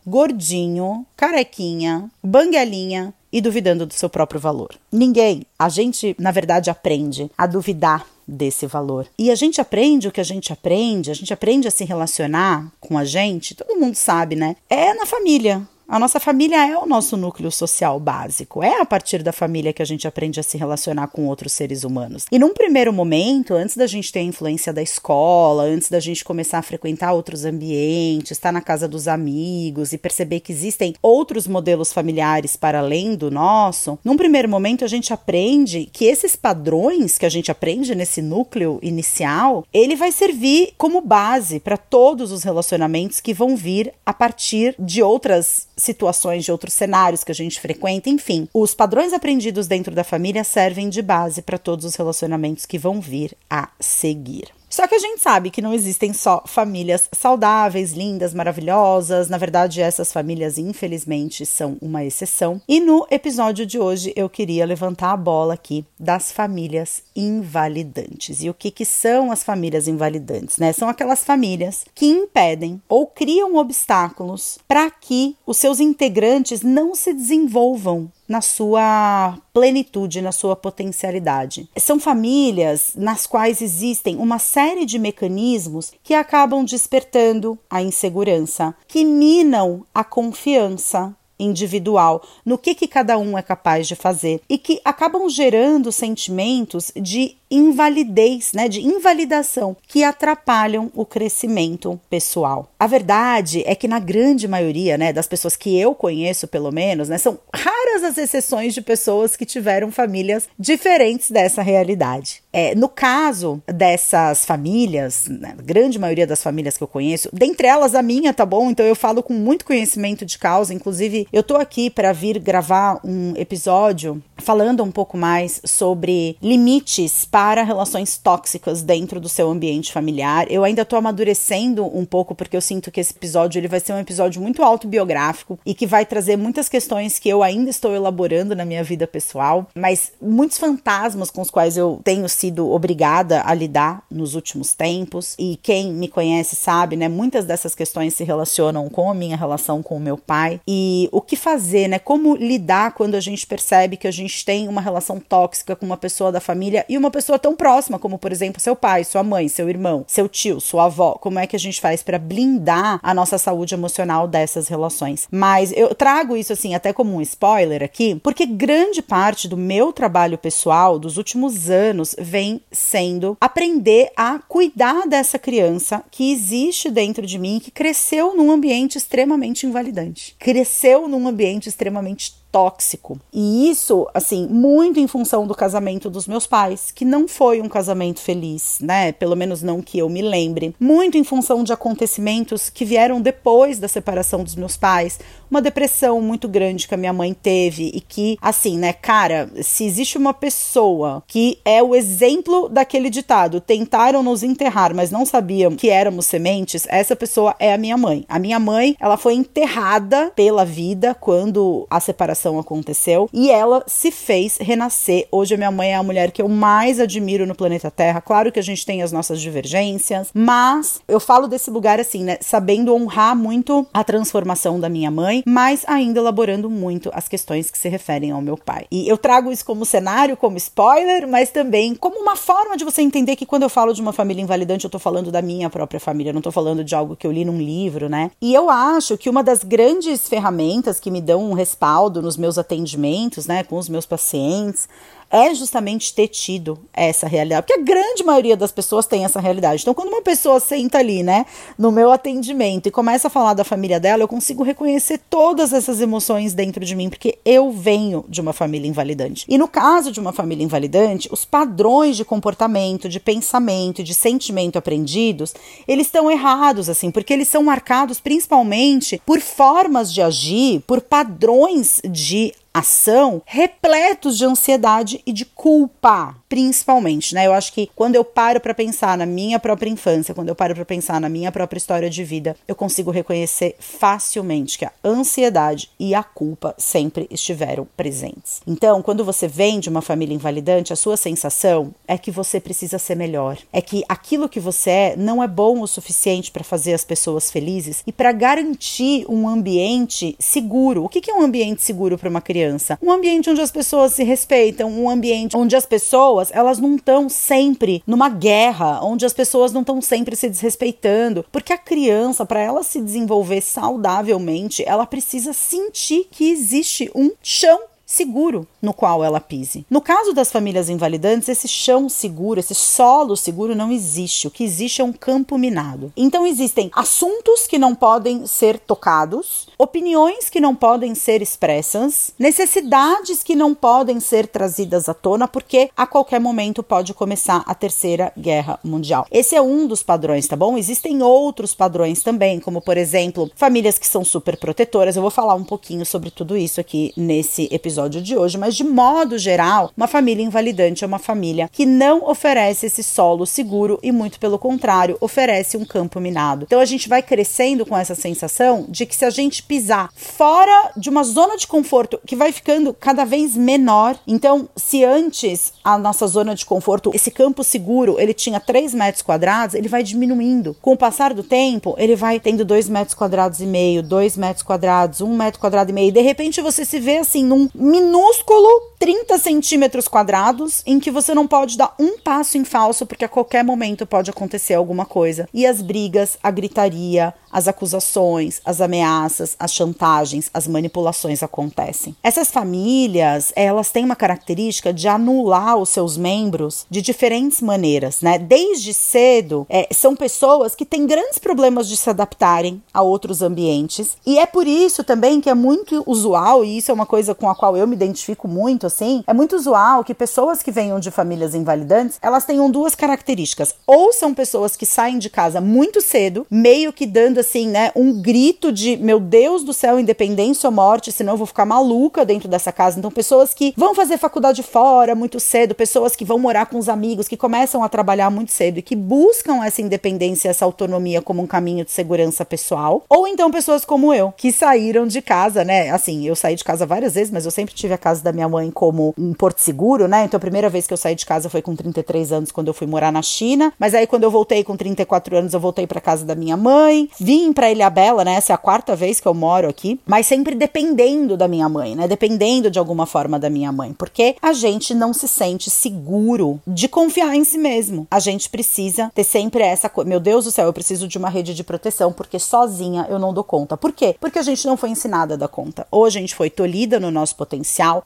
gordinho, 0.07 1.07
carequinha, 1.17 2.11
banguelinha, 2.23 3.15
e 3.33 3.41
duvidando 3.41 3.87
do 3.87 3.95
seu 3.95 4.09
próprio 4.09 4.41
valor. 4.41 4.75
Ninguém. 4.91 5.43
A 5.59 5.69
gente, 5.69 6.17
na 6.19 6.31
verdade, 6.31 6.71
aprende 6.71 7.31
a 7.37 7.47
duvidar 7.47 8.07
desse 8.27 8.67
valor. 8.67 9.07
E 9.19 9.31
a 9.31 9.35
gente 9.35 9.61
aprende 9.61 10.09
o 10.09 10.13
que 10.13 10.21
a 10.21 10.25
gente 10.25 10.53
aprende, 10.53 11.11
a 11.11 11.15
gente 11.15 11.33
aprende 11.33 11.67
a 11.67 11.71
se 11.71 11.85
relacionar 11.85 12.71
com 12.81 12.97
a 12.97 13.05
gente, 13.05 13.55
todo 13.55 13.79
mundo 13.79 13.95
sabe, 13.97 14.37
né? 14.37 14.57
É 14.69 14.95
na 14.95 15.05
família. 15.07 15.63
A 15.91 15.99
nossa 15.99 16.21
família 16.21 16.65
é 16.69 16.79
o 16.79 16.87
nosso 16.87 17.17
núcleo 17.17 17.51
social 17.51 17.99
básico. 17.99 18.63
É 18.63 18.81
a 18.81 18.87
partir 18.87 19.25
da 19.25 19.33
família 19.33 19.73
que 19.73 19.83
a 19.83 19.85
gente 19.85 20.07
aprende 20.07 20.39
a 20.39 20.43
se 20.45 20.57
relacionar 20.57 21.09
com 21.09 21.27
outros 21.27 21.53
seres 21.53 21.83
humanos. 21.83 22.27
E 22.31 22.39
num 22.39 22.55
primeiro 22.55 22.93
momento, 22.93 23.55
antes 23.55 23.77
da 23.77 23.89
gente 23.89 24.13
ter 24.13 24.21
a 24.21 24.23
influência 24.23 24.73
da 24.73 24.81
escola, 24.81 25.65
antes 25.65 25.91
da 25.91 25.99
gente 25.99 26.25
começar 26.25 26.59
a 26.59 26.63
frequentar 26.63 27.13
outros 27.13 27.45
ambientes, 27.45 28.31
estar 28.31 28.53
na 28.53 28.61
casa 28.61 28.87
dos 28.87 29.09
amigos 29.09 29.93
e 29.93 29.99
perceber 29.99 30.39
que 30.39 30.53
existem 30.53 30.95
outros 31.03 31.49
modelos 31.49 31.93
familiares 31.93 32.55
para 32.55 32.79
além 32.79 33.17
do 33.17 33.29
nosso, 33.29 33.99
num 34.05 34.17
primeiro 34.17 34.49
momento 34.49 34.85
a 34.85 34.89
gente 34.89 35.13
aprende 35.13 35.91
que 35.93 36.05
esses 36.05 36.37
padrões 36.37 37.19
que 37.19 37.27
a 37.27 37.31
gente 37.31 37.51
aprende 37.51 37.97
nesse 37.97 38.23
núcleo 38.23 38.79
inicial, 38.81 39.67
ele 39.73 39.97
vai 39.97 40.13
servir 40.13 40.73
como 40.79 41.01
base 41.01 41.59
para 41.59 41.77
todos 41.77 42.31
os 42.31 42.45
relacionamentos 42.45 43.19
que 43.19 43.35
vão 43.35 43.57
vir 43.57 43.93
a 44.07 44.15
partir 44.15 44.77
de 44.79 45.03
outras 45.03 45.69
situações, 45.81 46.45
de 46.45 46.53
outros 46.53 46.75
cenários 46.75 47.25
que 47.25 47.33
a 47.33 47.35
gente 47.35 47.61
frequenta, 47.61 48.09
enfim. 48.09 48.49
Os 48.53 48.75
padrões 48.75 49.13
aprendidos 49.13 49.67
dentro 49.67 49.95
da 49.95 50.05
família 50.05 50.45
servem 50.45 50.89
de 50.89 51.03
base 51.03 51.43
para 51.43 51.59
todos 51.59 51.85
os 51.85 51.95
relacionamentos 51.95 52.67
que 52.67 52.79
vão 52.79 53.01
vir 53.01 53.37
a 53.49 53.69
seguir. 53.81 54.60
Só 54.71 54.87
que 54.87 54.95
a 54.95 54.99
gente 54.99 55.21
sabe 55.21 55.51
que 55.51 55.61
não 55.61 55.75
existem 55.75 56.13
só 56.13 56.45
famílias 56.47 57.09
saudáveis, 57.13 57.93
lindas, 57.93 58.33
maravilhosas. 58.33 59.29
Na 59.29 59.37
verdade, 59.37 59.83
essas 59.83 60.13
famílias, 60.13 60.59
infelizmente, 60.59 61.45
são 61.45 61.77
uma 61.83 62.05
exceção. 62.05 62.63
E 62.69 62.79
no 62.79 63.05
episódio 63.11 63.67
de 63.67 63.81
hoje 63.81 64.13
eu 64.15 64.29
queria 64.31 64.65
levantar 64.65 65.11
a 65.11 65.17
bola 65.17 65.55
aqui 65.55 65.85
das 65.99 66.31
famílias 66.31 67.03
invalidantes. 67.17 68.43
E 68.43 68.49
o 68.49 68.55
que, 68.55 68.71
que 68.71 68.85
são 68.85 69.33
as 69.33 69.43
famílias 69.43 69.89
invalidantes? 69.89 70.59
Né? 70.59 70.73
São 70.73 70.89
aquelas 70.89 71.25
famílias 71.25 71.85
que 71.93 72.07
impedem 72.07 72.81
ou 72.89 73.09
criam 73.09 73.57
obstáculos 73.57 74.59
para 74.69 74.89
que 74.89 75.37
os 75.45 75.57
seus 75.57 75.81
integrantes 75.81 76.63
não 76.63 76.95
se 76.95 77.13
desenvolvam 77.13 78.11
na 78.31 78.41
sua 78.41 79.37
plenitude, 79.53 80.23
na 80.23 80.31
sua 80.31 80.55
potencialidade. 80.55 81.69
São 81.77 81.99
famílias 81.99 82.93
nas 82.95 83.27
quais 83.27 83.61
existem 83.61 84.15
uma 84.19 84.39
série 84.39 84.87
de 84.87 85.01
mecanismos 85.01 85.93
que 86.01 86.15
acabam 86.15 86.65
despertando 86.65 87.59
a 87.69 87.83
insegurança, 87.83 88.73
que 88.87 89.05
minam 89.05 89.85
a 89.93 90.05
confiança 90.05 91.13
individual 91.43 92.23
no 92.45 92.59
que, 92.59 92.75
que 92.75 92.87
cada 92.87 93.19
um 93.19 93.37
é 93.37 93.43
capaz 93.43 93.89
de 93.89 93.97
fazer 93.97 94.41
e 94.49 94.59
que 94.59 94.81
acabam 94.85 95.29
gerando 95.29 95.91
sentimentos 95.91 96.93
de 96.95 97.37
invalidez, 97.51 98.53
né, 98.53 98.69
de 98.69 98.81
invalidação, 98.81 99.77
que 99.89 100.05
atrapalham 100.05 100.91
o 100.95 101.05
crescimento 101.05 102.01
pessoal. 102.09 102.71
A 102.79 102.87
verdade 102.87 103.65
é 103.67 103.75
que 103.75 103.89
na 103.89 103.99
grande 103.99 104.47
maioria, 104.47 104.97
né, 104.97 105.13
das 105.13 105.27
pessoas 105.27 105.57
que 105.57 105.77
eu 105.79 105.95
conheço, 105.95 106.47
pelo 106.47 106.71
menos, 106.71 107.09
né, 107.09 107.19
são 107.19 107.39
raras 107.53 108.05
as 108.05 108.19
exceções 108.19 108.73
de 108.73 108.81
pessoas 108.81 109.35
que 109.35 109.45
tiveram 109.45 109.91
famílias 109.91 110.49
diferentes 110.57 111.31
dessa 111.31 111.61
realidade. 111.61 112.43
É, 112.53 112.75
no 112.75 112.89
caso 112.89 113.63
dessas 113.67 114.45
famílias, 114.45 115.27
né, 115.29 115.55
grande 115.63 115.99
maioria 115.99 116.27
das 116.27 116.43
famílias 116.43 116.77
que 116.77 116.83
eu 116.83 116.89
conheço, 116.89 117.29
dentre 117.33 117.67
elas 117.67 117.95
a 117.95 118.03
minha, 118.03 118.35
tá 118.35 118.45
bom? 118.45 118.71
Então 118.71 118.85
eu 118.85 118.97
falo 118.97 119.23
com 119.23 119.33
muito 119.33 119.65
conhecimento 119.65 120.25
de 120.25 120.39
causa, 120.39 120.75
inclusive 120.75 121.27
eu 121.33 121.43
tô 121.43 121.57
aqui 121.57 121.89
para 121.89 122.13
vir 122.13 122.39
gravar 122.39 123.01
um 123.05 123.35
episódio 123.37 124.23
falando 124.41 124.83
um 124.83 124.91
pouco 124.91 125.17
mais 125.17 125.61
sobre 125.65 126.37
limites 126.43 127.25
para 127.25 127.63
relações 127.63 128.17
tóxicas 128.17 128.83
dentro 128.83 129.21
do 129.21 129.29
seu 129.29 129.51
ambiente 129.51 129.93
familiar. 129.93 130.47
Eu 130.51 130.65
ainda 130.65 130.85
tô 130.85 130.97
amadurecendo 130.97 131.85
um 131.97 132.05
pouco 132.05 132.35
porque 132.35 132.57
eu 132.57 132.61
sinto 132.61 132.91
que 132.91 133.01
esse 133.01 133.13
episódio 133.13 133.59
ele 133.59 133.69
vai 133.69 133.81
ser 133.81 133.93
um 133.93 133.99
episódio 133.99 134.41
muito 134.41 134.63
autobiográfico 134.63 135.59
e 135.65 135.75
que 135.75 135.87
vai 135.87 136.05
trazer 136.05 136.37
muitas 136.37 136.69
questões 136.69 137.19
que 137.19 137.29
eu 137.29 137.43
ainda 137.43 137.71
estou 137.71 137.95
elaborando 137.95 138.57
na 138.57 138.65
minha 138.65 138.83
vida 138.83 139.07
pessoal, 139.07 139.69
mas 139.75 140.13
muitos 140.21 140.59
fantasmas 140.59 141.31
com 141.31 141.43
os 141.43 141.51
quais 141.51 141.77
eu 141.77 142.01
tenho 142.03 142.29
sido 142.41 142.71
obrigada 142.71 143.43
a 143.45 143.53
lidar 143.55 144.03
nos 144.11 144.35
últimos 144.35 144.75
tempos. 144.75 145.35
E 145.39 145.59
quem 145.63 145.93
me 145.93 146.09
conhece 146.09 146.57
sabe, 146.57 146.97
né, 146.97 147.09
muitas 147.09 147.45
dessas 147.45 147.75
questões 147.75 148.15
se 148.15 148.25
relacionam 148.25 148.89
com 148.89 149.11
a 149.11 149.15
minha 149.15 149.37
relação 149.37 149.83
com 149.83 149.97
o 149.97 150.01
meu 150.01 150.17
pai 150.17 150.61
e 150.67 151.09
o 151.13 151.21
que 151.21 151.37
fazer, 151.37 151.89
né? 151.89 151.99
Como 151.99 152.35
lidar 152.37 152.93
quando 152.93 153.15
a 153.15 153.21
gente 153.21 153.47
percebe 153.47 153.97
que 153.97 154.09
a 154.09 154.11
gente 154.11 154.45
tem 154.45 154.69
uma 154.69 154.81
relação 154.81 155.21
tóxica 155.21 155.77
com 155.77 155.85
uma 155.85 155.97
pessoa 155.97 156.33
da 156.33 156.41
família 156.41 156.85
e 156.89 156.97
uma 156.97 157.11
pessoa 157.11 157.39
tão 157.39 157.55
próxima, 157.55 157.99
como 157.99 158.19
por 158.19 158.33
exemplo 158.33 158.61
seu 158.61 158.75
pai, 158.75 159.05
sua 159.05 159.23
mãe, 159.23 159.49
seu 159.49 159.69
irmão, 159.69 160.05
seu 160.07 160.29
tio, 160.29 160.61
sua 160.61 160.87
avó, 160.87 161.13
como 161.13 161.39
é 161.39 161.47
que 161.47 161.57
a 161.57 161.59
gente 161.59 161.81
faz 161.81 162.03
para 162.03 162.19
blindar 162.19 162.99
a 163.03 163.13
nossa 163.13 163.39
saúde 163.39 163.75
emocional 163.75 164.27
dessas 164.27 164.69
relações? 164.69 165.29
Mas 165.31 165.73
eu 165.73 165.95
trago 165.95 166.37
isso 166.37 166.53
assim 166.53 166.75
até 166.75 166.93
como 166.93 167.15
um 167.15 167.21
spoiler 167.21 167.83
aqui, 167.83 168.15
porque 168.23 168.47
grande 168.47 169.03
parte 169.03 169.49
do 169.49 169.57
meu 169.57 169.93
trabalho 169.93 170.39
pessoal 170.39 170.99
dos 170.99 171.17
últimos 171.17 171.71
anos 171.71 172.15
vem 172.31 172.61
sendo 172.71 173.37
aprender 173.41 174.13
a 174.17 174.39
cuidar 174.39 175.07
dessa 175.09 175.37
criança 175.37 176.05
que 176.13 176.31
existe 176.31 176.89
dentro 176.89 177.27
de 177.27 177.39
mim, 177.39 177.59
que 177.59 177.73
cresceu 177.73 178.37
num 178.37 178.53
ambiente 178.53 178.97
extremamente 178.97 179.67
invalidante, 179.67 180.37
cresceu 180.39 181.09
num 181.09 181.27
ambiente 181.27 181.69
extremamente 181.69 182.39
tóxico. 182.53 183.19
E 183.33 183.71
isso, 183.71 184.09
assim, 184.13 184.47
muito 184.49 184.99
em 184.99 185.07
função 185.07 185.47
do 185.47 185.55
casamento 185.55 186.11
dos 186.11 186.27
meus 186.27 186.47
pais, 186.47 186.91
que 186.91 187.05
não 187.05 187.29
foi 187.29 187.61
um 187.61 187.69
casamento 187.69 188.21
feliz, 188.21 188.79
né? 188.81 189.13
Pelo 189.13 189.37
menos 189.37 189.63
não 189.63 189.81
que 189.81 189.99
eu 189.99 190.09
me 190.09 190.23
lembre. 190.23 190.75
Muito 190.79 191.17
em 191.17 191.25
função 191.25 191.63
de 191.63 191.73
acontecimentos 191.73 192.69
que 192.69 192.85
vieram 192.85 193.21
depois 193.21 193.79
da 193.79 193.89
separação 193.89 194.43
dos 194.43 194.57
meus 194.57 194.77
pais, 194.77 195.19
uma 195.51 195.61
depressão 195.61 196.21
muito 196.21 196.49
grande 196.49 196.87
que 196.87 196.95
a 196.95 196.99
minha 196.99 197.13
mãe 197.13 197.35
teve 197.35 197.91
e 197.95 198.01
que, 198.01 198.39
assim, 198.41 198.79
né, 198.79 198.93
cara, 198.93 199.51
se 199.63 199.85
existe 199.85 200.17
uma 200.17 200.33
pessoa 200.33 201.23
que 201.27 201.59
é 201.65 201.83
o 201.83 201.95
exemplo 201.95 202.69
daquele 202.69 203.11
ditado, 203.11 203.61
tentaram 203.61 204.23
nos 204.23 204.43
enterrar, 204.43 204.95
mas 204.95 205.11
não 205.11 205.27
sabiam 205.27 205.75
que 205.75 205.91
éramos 205.91 206.27
sementes, 206.27 206.87
essa 206.89 207.17
pessoa 207.17 207.55
é 207.59 207.73
a 207.73 207.79
minha 207.79 207.97
mãe. 207.97 208.25
A 208.29 208.39
minha 208.39 208.59
mãe, 208.59 208.97
ela 209.01 209.17
foi 209.17 209.35
enterrada 209.35 210.33
pela 210.37 210.65
vida 210.65 211.15
quando 211.15 211.87
a 211.91 211.99
separação 211.99 212.59
aconteceu 212.59 213.29
e 213.33 213.51
ela 213.51 213.83
se 213.87 214.11
fez 214.11 214.59
renascer. 214.59 215.27
Hoje 215.33 215.55
a 215.55 215.57
minha 215.57 215.71
mãe 215.71 215.93
é 215.93 215.97
a 215.97 216.03
mulher 216.03 216.31
que 216.31 216.43
eu 216.43 216.49
mais 216.49 217.01
admiro 217.01 217.47
no 217.47 217.55
planeta 217.55 217.91
Terra. 217.91 218.21
Claro 218.21 218.53
que 218.53 218.59
a 218.59 218.63
gente 218.63 218.87
tem 218.87 219.03
as 219.03 219.13
nossas 219.13 219.41
divergências, 219.41 220.31
mas 220.33 221.01
eu 221.09 221.19
falo 221.19 221.49
desse 221.49 221.71
lugar 221.71 221.99
assim, 221.99 222.23
né, 222.23 222.39
sabendo 222.41 222.95
honrar 222.95 223.35
muito 223.35 223.87
a 223.93 224.05
transformação 224.05 224.79
da 224.79 224.89
minha 224.89 225.11
mas 225.47 225.85
ainda 225.87 226.21
elaborando 226.21 226.69
muito 226.71 227.11
as 227.13 227.29
questões 227.29 227.71
que 227.71 227.79
se 227.79 227.89
referem 227.89 228.31
ao 228.31 228.41
meu 228.41 228.57
pai. 228.57 228.87
E 228.91 229.09
eu 229.09 229.17
trago 229.17 229.53
isso 229.53 229.65
como 229.65 229.85
cenário, 229.85 230.37
como 230.37 230.57
spoiler, 230.57 231.27
mas 231.29 231.51
também 231.51 231.95
como 231.95 232.19
uma 232.21 232.37
forma 232.37 232.77
de 232.77 232.85
você 232.85 233.03
entender 233.03 233.37
que 233.37 233.47
quando 233.47 233.63
eu 233.63 233.69
falo 233.69 233.93
de 233.93 234.01
uma 234.01 234.13
família 234.13 234.43
invalidante, 234.43 234.85
eu 234.85 234.91
tô 234.91 234.99
falando 234.99 235.31
da 235.31 235.43
minha 235.43 235.71
própria 235.71 236.01
família, 236.01 236.33
não 236.33 236.41
tô 236.41 236.53
falando 236.53 236.85
de 236.85 236.95
algo 236.95 237.17
que 237.17 237.27
eu 237.27 237.33
li 237.33 237.45
num 237.45 237.59
livro, 237.59 238.09
né? 238.09 238.31
E 238.41 238.55
eu 238.55 238.71
acho 238.71 239.17
que 239.17 239.29
uma 239.29 239.43
das 239.43 239.63
grandes 239.63 240.29
ferramentas 240.29 241.01
que 241.01 241.11
me 241.11 241.21
dão 241.21 241.51
um 241.51 241.53
respaldo 241.53 242.23
nos 242.23 242.37
meus 242.37 242.59
atendimentos, 242.59 243.47
né, 243.47 243.63
com 243.65 243.77
os 243.77 243.89
meus 243.89 244.07
pacientes, 244.07 244.89
é 245.31 245.55
justamente 245.55 246.13
ter 246.13 246.29
tido 246.29 246.79
essa 246.93 247.29
realidade, 247.29 247.67
porque 247.67 247.81
a 247.81 247.85
grande 247.85 248.25
maioria 248.25 248.57
das 248.57 248.73
pessoas 248.73 249.07
tem 249.07 249.25
essa 249.25 249.41
realidade. 249.41 249.83
Então, 249.83 249.95
quando 249.95 250.09
uma 250.09 250.23
pessoa 250.23 250.59
senta 250.59 250.99
ali, 250.99 251.23
né, 251.23 251.47
no 251.79 251.93
meu 251.93 252.11
atendimento 252.11 252.89
e 252.89 252.91
começa 252.91 253.29
a 253.29 253.31
falar 253.31 253.55
da 253.55 253.63
família 253.63 254.01
dela, 254.01 254.23
eu 254.23 254.29
consigo 254.29 254.65
reconhecer 254.65 255.21
todas 255.31 255.73
essas 255.73 256.01
emoções 256.01 256.53
dentro 256.53 256.85
de 256.85 256.97
mim, 256.97 257.09
porque 257.09 257.39
eu 257.45 257.71
venho 257.71 258.25
de 258.29 258.41
uma 258.41 258.53
família 258.53 258.89
invalidante. 258.89 259.45
E 259.49 259.57
no 259.57 259.69
caso 259.69 260.11
de 260.11 260.19
uma 260.19 260.33
família 260.33 260.65
invalidante, 260.65 261.29
os 261.31 261.45
padrões 261.45 262.17
de 262.17 262.25
comportamento, 262.25 263.09
de 263.09 263.21
pensamento, 263.21 264.03
de 264.03 264.15
sentimento 264.15 264.79
aprendidos, 264.79 265.55
eles 265.87 266.07
estão 266.07 266.31
errados, 266.31 266.89
assim, 266.89 267.11
porque 267.11 267.33
eles 267.33 267.49
são 267.49 267.63
marcados 267.63 268.21
principalmente 268.21 269.23
por 269.25 269.41
formas 269.41 270.13
de 270.13 270.21
agir, 270.21 270.81
por 270.87 271.01
padrões 271.01 272.01
de 272.05 272.53
ação 272.73 273.43
repletos 273.45 274.39
de 274.39 274.45
ansiedade 274.45 275.21
e 275.27 275.33
de 275.33 275.45
culpa, 275.45 276.37
principalmente, 276.49 277.35
né? 277.35 277.47
Eu 277.47 277.53
acho 277.53 277.73
que 277.73 277.91
quando 277.95 278.15
eu 278.15 278.25
paro 278.25 278.61
para 278.61 278.75
pensar 278.75 279.19
na 279.19 279.27
minha 279.27 279.59
própria 279.59 279.91
infância, 279.91 280.35
quando 280.35 280.49
eu 280.49 280.55
paro 280.55 280.75
para 280.75 280.85
pensar 280.85 281.21
na 281.21 281.29
minha 281.29 281.51
própria 281.51 281.79
história 281.79 282.09
de 282.09 282.25
vida, 282.25 282.57
eu 282.67 282.75
consigo 282.75 283.11
reconhecer 283.11 283.75
facilmente 283.79 284.79
que 284.79 284.85
a 284.85 284.93
ansiedade 285.05 285.91
e 285.99 286.15
a 286.15 286.23
culpa 286.23 286.75
sempre 286.79 287.27
estiveram 287.31 287.87
presentes. 287.97 288.61
Então, 288.67 289.03
quando 289.03 289.25
você 289.25 289.49
vem 289.49 289.81
de 289.81 289.89
uma 289.89 290.03
família 290.03 290.35
invalidante, 290.35 290.93
a 290.93 290.97
sua 290.97 291.17
sensação 291.17 291.93
é 292.07 292.17
que 292.17 292.31
você 292.31 292.61
precisa 292.61 292.99
ser 292.99 293.17
melhor, 293.17 293.59
é 293.73 293.81
que 293.81 294.05
aquilo 294.09 294.49
que 294.49 294.61
você 294.61 294.91
é 294.91 295.17
não 295.17 295.43
é 295.43 295.49
bom 295.49 295.81
o 295.81 295.87
suficiente 295.87 296.51
para 296.51 296.65
fazer 296.65 296.95
as 296.95 297.05
pessoas 297.05 297.51
felizes 297.51 298.03
e 298.07 298.13
para 298.13 298.33
garantir 298.33 299.27
um 299.29 299.49
ambiente 299.49 300.37
seguro. 300.39 301.05
O 301.05 301.09
que 301.09 301.31
é 301.31 301.35
um 301.35 301.43
ambiente 301.43 301.83
seguro 301.83 302.17
para 302.17 302.29
uma 302.29 302.41
criança? 302.41 302.60
Criança. 302.61 302.99
Um 303.03 303.11
ambiente 303.11 303.49
onde 303.49 303.61
as 303.63 303.73
pessoas 303.73 304.13
se 304.13 304.23
respeitam, 304.23 304.91
um 304.91 305.09
ambiente 305.09 305.57
onde 305.57 305.75
as 305.75 305.87
pessoas, 305.87 306.51
elas 306.53 306.79
não 306.79 306.97
estão 306.97 307.29
sempre 307.29 308.03
numa 308.07 308.29
guerra, 308.29 309.01
onde 309.03 309.25
as 309.25 309.33
pessoas 309.33 309.73
não 309.73 309.81
estão 309.81 310.01
sempre 310.03 310.37
se 310.37 310.49
desrespeitando, 310.49 311.45
porque 311.51 311.73
a 311.73 311.79
criança, 311.79 312.45
para 312.45 312.61
ela 312.61 312.83
se 312.83 313.01
desenvolver 313.01 313.63
saudavelmente, 313.63 314.85
ela 314.87 315.07
precisa 315.07 315.55
sentir 315.55 316.29
que 316.31 316.51
existe 316.51 317.11
um 317.15 317.31
chão 317.43 317.81
seguro 318.11 318.67
no 318.83 318.93
qual 318.93 319.23
ela 319.23 319.41
pise. 319.41 319.87
No 319.89 320.01
caso 320.01 320.33
das 320.33 320.51
famílias 320.51 320.89
invalidantes, 320.89 321.49
esse 321.49 321.69
chão 321.69 322.09
seguro, 322.09 322.59
esse 322.59 322.75
solo 322.75 323.37
seguro 323.37 323.73
não 323.73 323.93
existe. 323.93 324.49
O 324.49 324.51
que 324.51 324.65
existe 324.65 325.01
é 325.01 325.05
um 325.05 325.13
campo 325.13 325.57
minado. 325.57 326.13
Então 326.17 326.45
existem 326.45 326.91
assuntos 326.93 327.69
que 327.69 327.79
não 327.79 327.95
podem 327.95 328.47
ser 328.49 328.81
tocados, 328.81 329.69
opiniões 329.79 330.51
que 330.51 330.61
não 330.61 330.75
podem 330.75 331.15
ser 331.15 331.41
expressas, 331.41 332.35
necessidades 332.37 333.45
que 333.45 333.55
não 333.55 333.77
podem 333.77 334.19
ser 334.19 334.49
trazidas 334.49 335.09
à 335.09 335.15
tona, 335.15 335.47
porque 335.47 335.89
a 335.97 336.05
qualquer 336.05 336.41
momento 336.41 336.83
pode 336.83 337.15
começar 337.15 337.63
a 337.65 337.75
terceira 337.77 338.33
guerra 338.37 338.81
mundial. 338.83 339.25
Esse 339.31 339.55
é 339.55 339.63
um 339.63 339.87
dos 339.87 340.03
padrões, 340.03 340.49
tá 340.49 340.57
bom? 340.57 340.77
Existem 340.77 341.23
outros 341.23 341.75
padrões 341.75 342.25
também, 342.25 342.59
como 342.59 342.81
por 342.81 342.97
exemplo, 342.97 343.49
famílias 343.55 343.99
que 343.99 344.09
são 344.09 344.25
super 344.25 344.57
protetoras. 344.57 345.15
Eu 345.15 345.23
vou 345.23 345.31
falar 345.31 345.55
um 345.55 345.65
pouquinho 345.65 346.05
sobre 346.05 346.33
tudo 346.33 346.57
isso 346.57 346.81
aqui 346.81 347.13
nesse 347.17 347.69
episódio 347.71 348.00
episódio 348.01 348.23
de 348.23 348.37
hoje, 348.37 348.57
mas 348.57 348.75
de 348.75 348.83
modo 348.83 349.37
geral, 349.37 349.93
uma 349.95 350.07
família 350.07 350.43
invalidante 350.43 351.05
é 351.05 351.07
uma 351.07 351.19
família 351.19 351.69
que 351.71 351.85
não 351.85 352.29
oferece 352.29 352.87
esse 352.87 353.03
solo 353.03 353.45
seguro 353.45 353.99
e, 354.03 354.11
muito 354.11 354.41
pelo 354.41 354.59
contrário, 354.59 355.19
oferece 355.21 355.77
um 355.77 355.85
campo 355.85 356.19
minado. 356.19 356.65
Então 356.65 356.81
a 356.81 356.85
gente 356.87 357.09
vai 357.09 357.23
crescendo 357.23 357.85
com 357.85 357.97
essa 357.97 358.15
sensação 358.15 358.87
de 358.89 359.05
que 359.05 359.15
se 359.15 359.25
a 359.25 359.31
gente 359.31 359.63
pisar 359.63 360.11
fora 360.17 360.93
de 360.97 361.11
uma 361.11 361.23
zona 361.25 361.59
de 361.59 361.67
conforto 361.67 362.19
que 362.27 362.35
vai 362.35 362.53
ficando 362.53 362.95
cada 362.95 363.25
vez 363.25 363.55
menor, 363.55 364.17
então 364.27 364.69
se 364.75 365.05
antes 365.05 365.75
a 365.85 365.99
nossa 365.99 366.27
zona 366.27 366.55
de 366.55 366.65
conforto, 366.65 367.11
esse 367.15 367.31
campo 367.31 367.63
seguro, 367.63 368.19
ele 368.19 368.33
tinha 368.33 368.59
3 368.59 368.95
metros 368.95 369.23
quadrados, 369.23 369.75
ele 369.75 369.89
vai 369.89 370.03
diminuindo. 370.03 370.75
Com 370.81 370.93
o 370.93 370.97
passar 370.97 371.35
do 371.35 371.43
tempo, 371.43 371.95
ele 371.99 372.17
vai 372.17 372.41
tendo 372.41 372.65
2 372.65 372.89
metros 372.89 373.15
quadrados 373.15 373.61
e 373.61 373.67
meio, 373.67 374.03
2 374.03 374.39
metros 374.39 374.63
quadrados, 374.63 375.21
1 375.21 375.27
um 375.27 375.37
metro 375.37 375.61
quadrado 375.61 375.91
e 375.91 375.93
meio. 375.93 376.09
E 376.09 376.13
de 376.13 376.21
repente 376.23 376.63
você 376.63 376.85
se 376.85 376.99
vê 376.99 377.19
assim 377.19 377.45
num 377.45 377.69
minúsculo 377.91 378.69
30 379.01 379.39
centímetros 379.39 380.07
quadrados 380.07 380.83
em 380.87 381.01
que 381.01 381.11
você 381.11 381.35
não 381.35 381.49
pode 381.49 381.77
dar 381.77 381.95
um 381.99 382.19
passo 382.19 382.59
em 382.59 382.65
falso 382.65 383.07
porque 383.07 383.25
a 383.25 383.29
qualquer 383.29 383.65
momento 383.65 384.07
pode 384.07 384.31
acontecer 384.31 384.75
alguma 384.75 385.07
coisa. 385.07 385.49
E 385.53 385.67
as 385.67 385.81
brigas, 385.81 386.39
a 386.43 386.51
gritaria, 386.51 387.35
as 387.51 387.67
acusações, 387.67 388.61
as 388.65 388.81
ameaças, 388.81 389.57
as 389.59 389.73
chantagens, 389.73 390.51
as 390.53 390.69
manipulações 390.69 391.43
acontecem. 391.43 392.15
Essas 392.23 392.51
famílias, 392.51 393.53
elas 393.57 393.91
têm 393.91 394.05
uma 394.05 394.15
característica 394.15 394.93
de 394.93 395.09
anular 395.09 395.77
os 395.77 395.89
seus 395.89 396.17
membros 396.17 396.87
de 396.91 397.03
diferentes 397.03 397.61
maneiras, 397.61 398.21
né? 398.21 398.39
Desde 398.39 398.93
cedo, 398.95 399.67
é, 399.69 399.89
são 399.93 400.15
pessoas 400.15 400.75
que 400.75 400.85
têm 400.85 401.07
grandes 401.07 401.39
problemas 401.39 401.89
de 401.89 401.97
se 401.97 402.11
adaptarem 402.11 402.83
a 402.93 403.03
outros 403.03 403.43
ambientes 403.43 404.17
e 404.27 404.39
é 404.39 404.47
por 404.47 404.67
isso 404.67 405.03
também 405.03 405.41
que 405.41 405.51
é 405.51 405.55
muito 405.55 406.05
usual 406.07 406.65
e 406.65 406.77
isso 406.77 406.91
é 406.91 406.95
uma 406.95 407.07
coisa 407.07 407.35
com 407.35 407.49
a 407.49 407.55
qual 407.55 407.77
eu 407.77 407.80
me 407.87 407.97
identifico 407.97 408.49
muito, 408.49 408.87
assim, 408.87 409.23
é 409.27 409.33
muito 409.33 409.57
usual 409.57 410.05
que 410.05 410.15
pessoas 410.15 410.63
que 410.63 410.71
venham 410.71 411.01
de 411.01 411.11
famílias 411.11 411.55
invalidantes, 411.55 412.19
elas 412.23 412.45
tenham 412.45 412.71
duas 412.71 412.95
características. 412.95 413.75
Ou 413.87 414.13
são 414.13 414.35
pessoas 414.35 414.77
que 414.77 414.87
saem 414.87 415.19
de 415.19 415.31
casa 415.31 415.61
muito 415.61 416.01
cedo, 416.01 416.47
meio 416.51 416.93
que 416.93 417.07
dando 417.07 417.41
assim, 417.41 417.69
né, 417.69 417.93
um 417.95 418.21
grito 418.21 418.73
de 418.73 418.97
meu 418.97 419.21
Deus 419.21 419.65
do 419.65 419.73
céu, 419.73 419.99
independência 419.99 420.69
ou 420.69 420.75
morte, 420.75 421.13
senão 421.13 421.35
eu 421.35 421.39
vou 421.39 421.47
ficar 421.47 421.65
maluca 421.65 422.25
dentro 422.25 422.49
dessa 422.49 422.73
casa. 422.73 422.99
Então, 422.99 423.11
pessoas 423.11 423.55
que 423.55 423.73
vão 423.77 423.95
fazer 423.95 424.19
faculdade 424.19 424.63
fora 424.63 425.15
muito 425.15 425.39
cedo, 425.41 425.75
pessoas 425.75 426.15
que 426.17 426.25
vão 426.25 426.39
morar 426.39 426.67
com 426.67 426.79
os 426.79 426.89
amigos, 426.89 427.29
que 427.29 427.37
começam 427.37 427.83
a 427.83 427.89
trabalhar 427.89 428.31
muito 428.31 428.53
cedo 428.53 428.79
e 428.79 428.83
que 428.83 428.97
buscam 428.97 429.65
essa 429.65 429.83
independência, 429.83 430.49
essa 430.49 430.65
autonomia 430.65 431.23
como 431.23 431.43
um 431.43 431.47
caminho 431.47 431.85
de 431.85 431.91
segurança 431.91 432.45
pessoal. 432.45 433.05
Ou 433.09 433.27
então 433.27 433.51
pessoas 433.51 433.85
como 433.85 434.13
eu, 434.13 434.33
que 434.37 434.53
saíram 434.53 435.07
de 435.07 435.23
casa, 435.23 435.65
né? 435.65 435.91
Assim, 435.91 436.27
eu 436.27 436.37
saí 436.37 436.55
de 436.55 436.65
casa 436.65 436.87
várias 436.87 437.15
vezes, 437.15 437.31
mas 437.31 437.45
eu 437.45 437.51
sempre 437.51 437.70
tive 437.75 437.95
a 437.95 437.99
casa 437.99 438.23
da 438.23 438.33
minha 438.33 438.49
mãe 438.49 438.71
como 438.71 439.15
um 439.19 439.33
porto 439.33 439.59
seguro, 439.59 440.09
né? 440.09 440.25
Então, 440.25 440.39
a 440.39 440.41
primeira 440.41 440.69
vez 440.69 440.87
que 440.87 440.93
eu 440.93 440.97
saí 440.97 441.15
de 441.15 441.27
casa 441.27 441.49
foi 441.49 441.63
com 441.63 441.75
33 441.75 442.33
anos, 442.33 442.53
quando 442.53 442.69
eu 442.69 442.75
fui 442.75 442.87
morar 442.87 443.13
na 443.13 443.23
China. 443.23 443.73
Mas 443.79 443.95
aí, 443.95 444.07
quando 444.07 444.25
eu 444.25 444.31
voltei 444.31 444.65
com 444.65 444.77
34 444.77 445.37
anos, 445.37 445.55
eu 445.55 445.61
voltei 445.61 445.87
para 445.87 446.01
casa 446.01 446.25
da 446.25 446.35
minha 446.35 446.57
mãe. 446.57 447.09
Vim 447.19 447.53
para 447.53 447.71
Ilha 447.71 447.91
Bela, 447.91 448.25
né? 448.25 448.35
Essa 448.35 448.53
é 448.53 448.55
a 448.55 448.59
quarta 448.59 448.95
vez 448.97 449.21
que 449.21 449.29
eu 449.29 449.35
moro 449.35 449.69
aqui, 449.69 450.01
mas 450.07 450.27
sempre 450.27 450.55
dependendo 450.55 451.37
da 451.37 451.49
minha 451.49 451.69
mãe, 451.69 451.95
né? 451.95 452.07
Dependendo 452.07 452.71
de 452.71 452.79
alguma 452.79 453.07
forma 453.07 453.39
da 453.39 453.51
minha 453.51 453.73
mãe, 453.73 453.93
porque 453.93 454.37
a 454.41 454.53
gente 454.53 454.95
não 454.95 455.13
se 455.13 455.29
sente 455.29 455.71
seguro 455.71 456.61
de 456.67 456.89
confiar 456.89 457.35
em 457.35 457.45
si 457.45 457.59
mesmo. 457.59 458.07
A 458.11 458.19
gente 458.19 458.49
precisa 458.49 459.11
ter 459.15 459.25
sempre 459.25 459.63
essa 459.63 459.89
coisa. 459.89 460.09
Meu 460.09 460.21
Deus 460.21 460.45
do 460.45 460.51
céu, 460.51 460.67
eu 460.67 460.73
preciso 460.73 461.09
de 461.09 461.19
uma 461.19 461.29
rede 461.29 461.55
de 461.55 461.65
proteção, 461.65 462.13
porque 462.13 462.39
sozinha 462.39 463.07
eu 463.09 463.19
não 463.19 463.33
dou 463.33 463.45
conta. 463.45 463.77
Por 463.77 463.93
quê? 463.93 464.17
Porque 464.21 464.39
a 464.39 464.43
gente 464.43 464.67
não 464.67 464.77
foi 464.77 464.91
ensinada 464.91 465.35
a 465.35 465.37
dar 465.37 465.49
conta. 465.49 465.87
Ou 465.91 466.05
a 466.05 466.11
gente 466.11 466.35
foi 466.35 466.51
tolhida 466.51 466.99
no 467.01 467.11
nosso 467.11 467.37
potencial, 467.37 467.60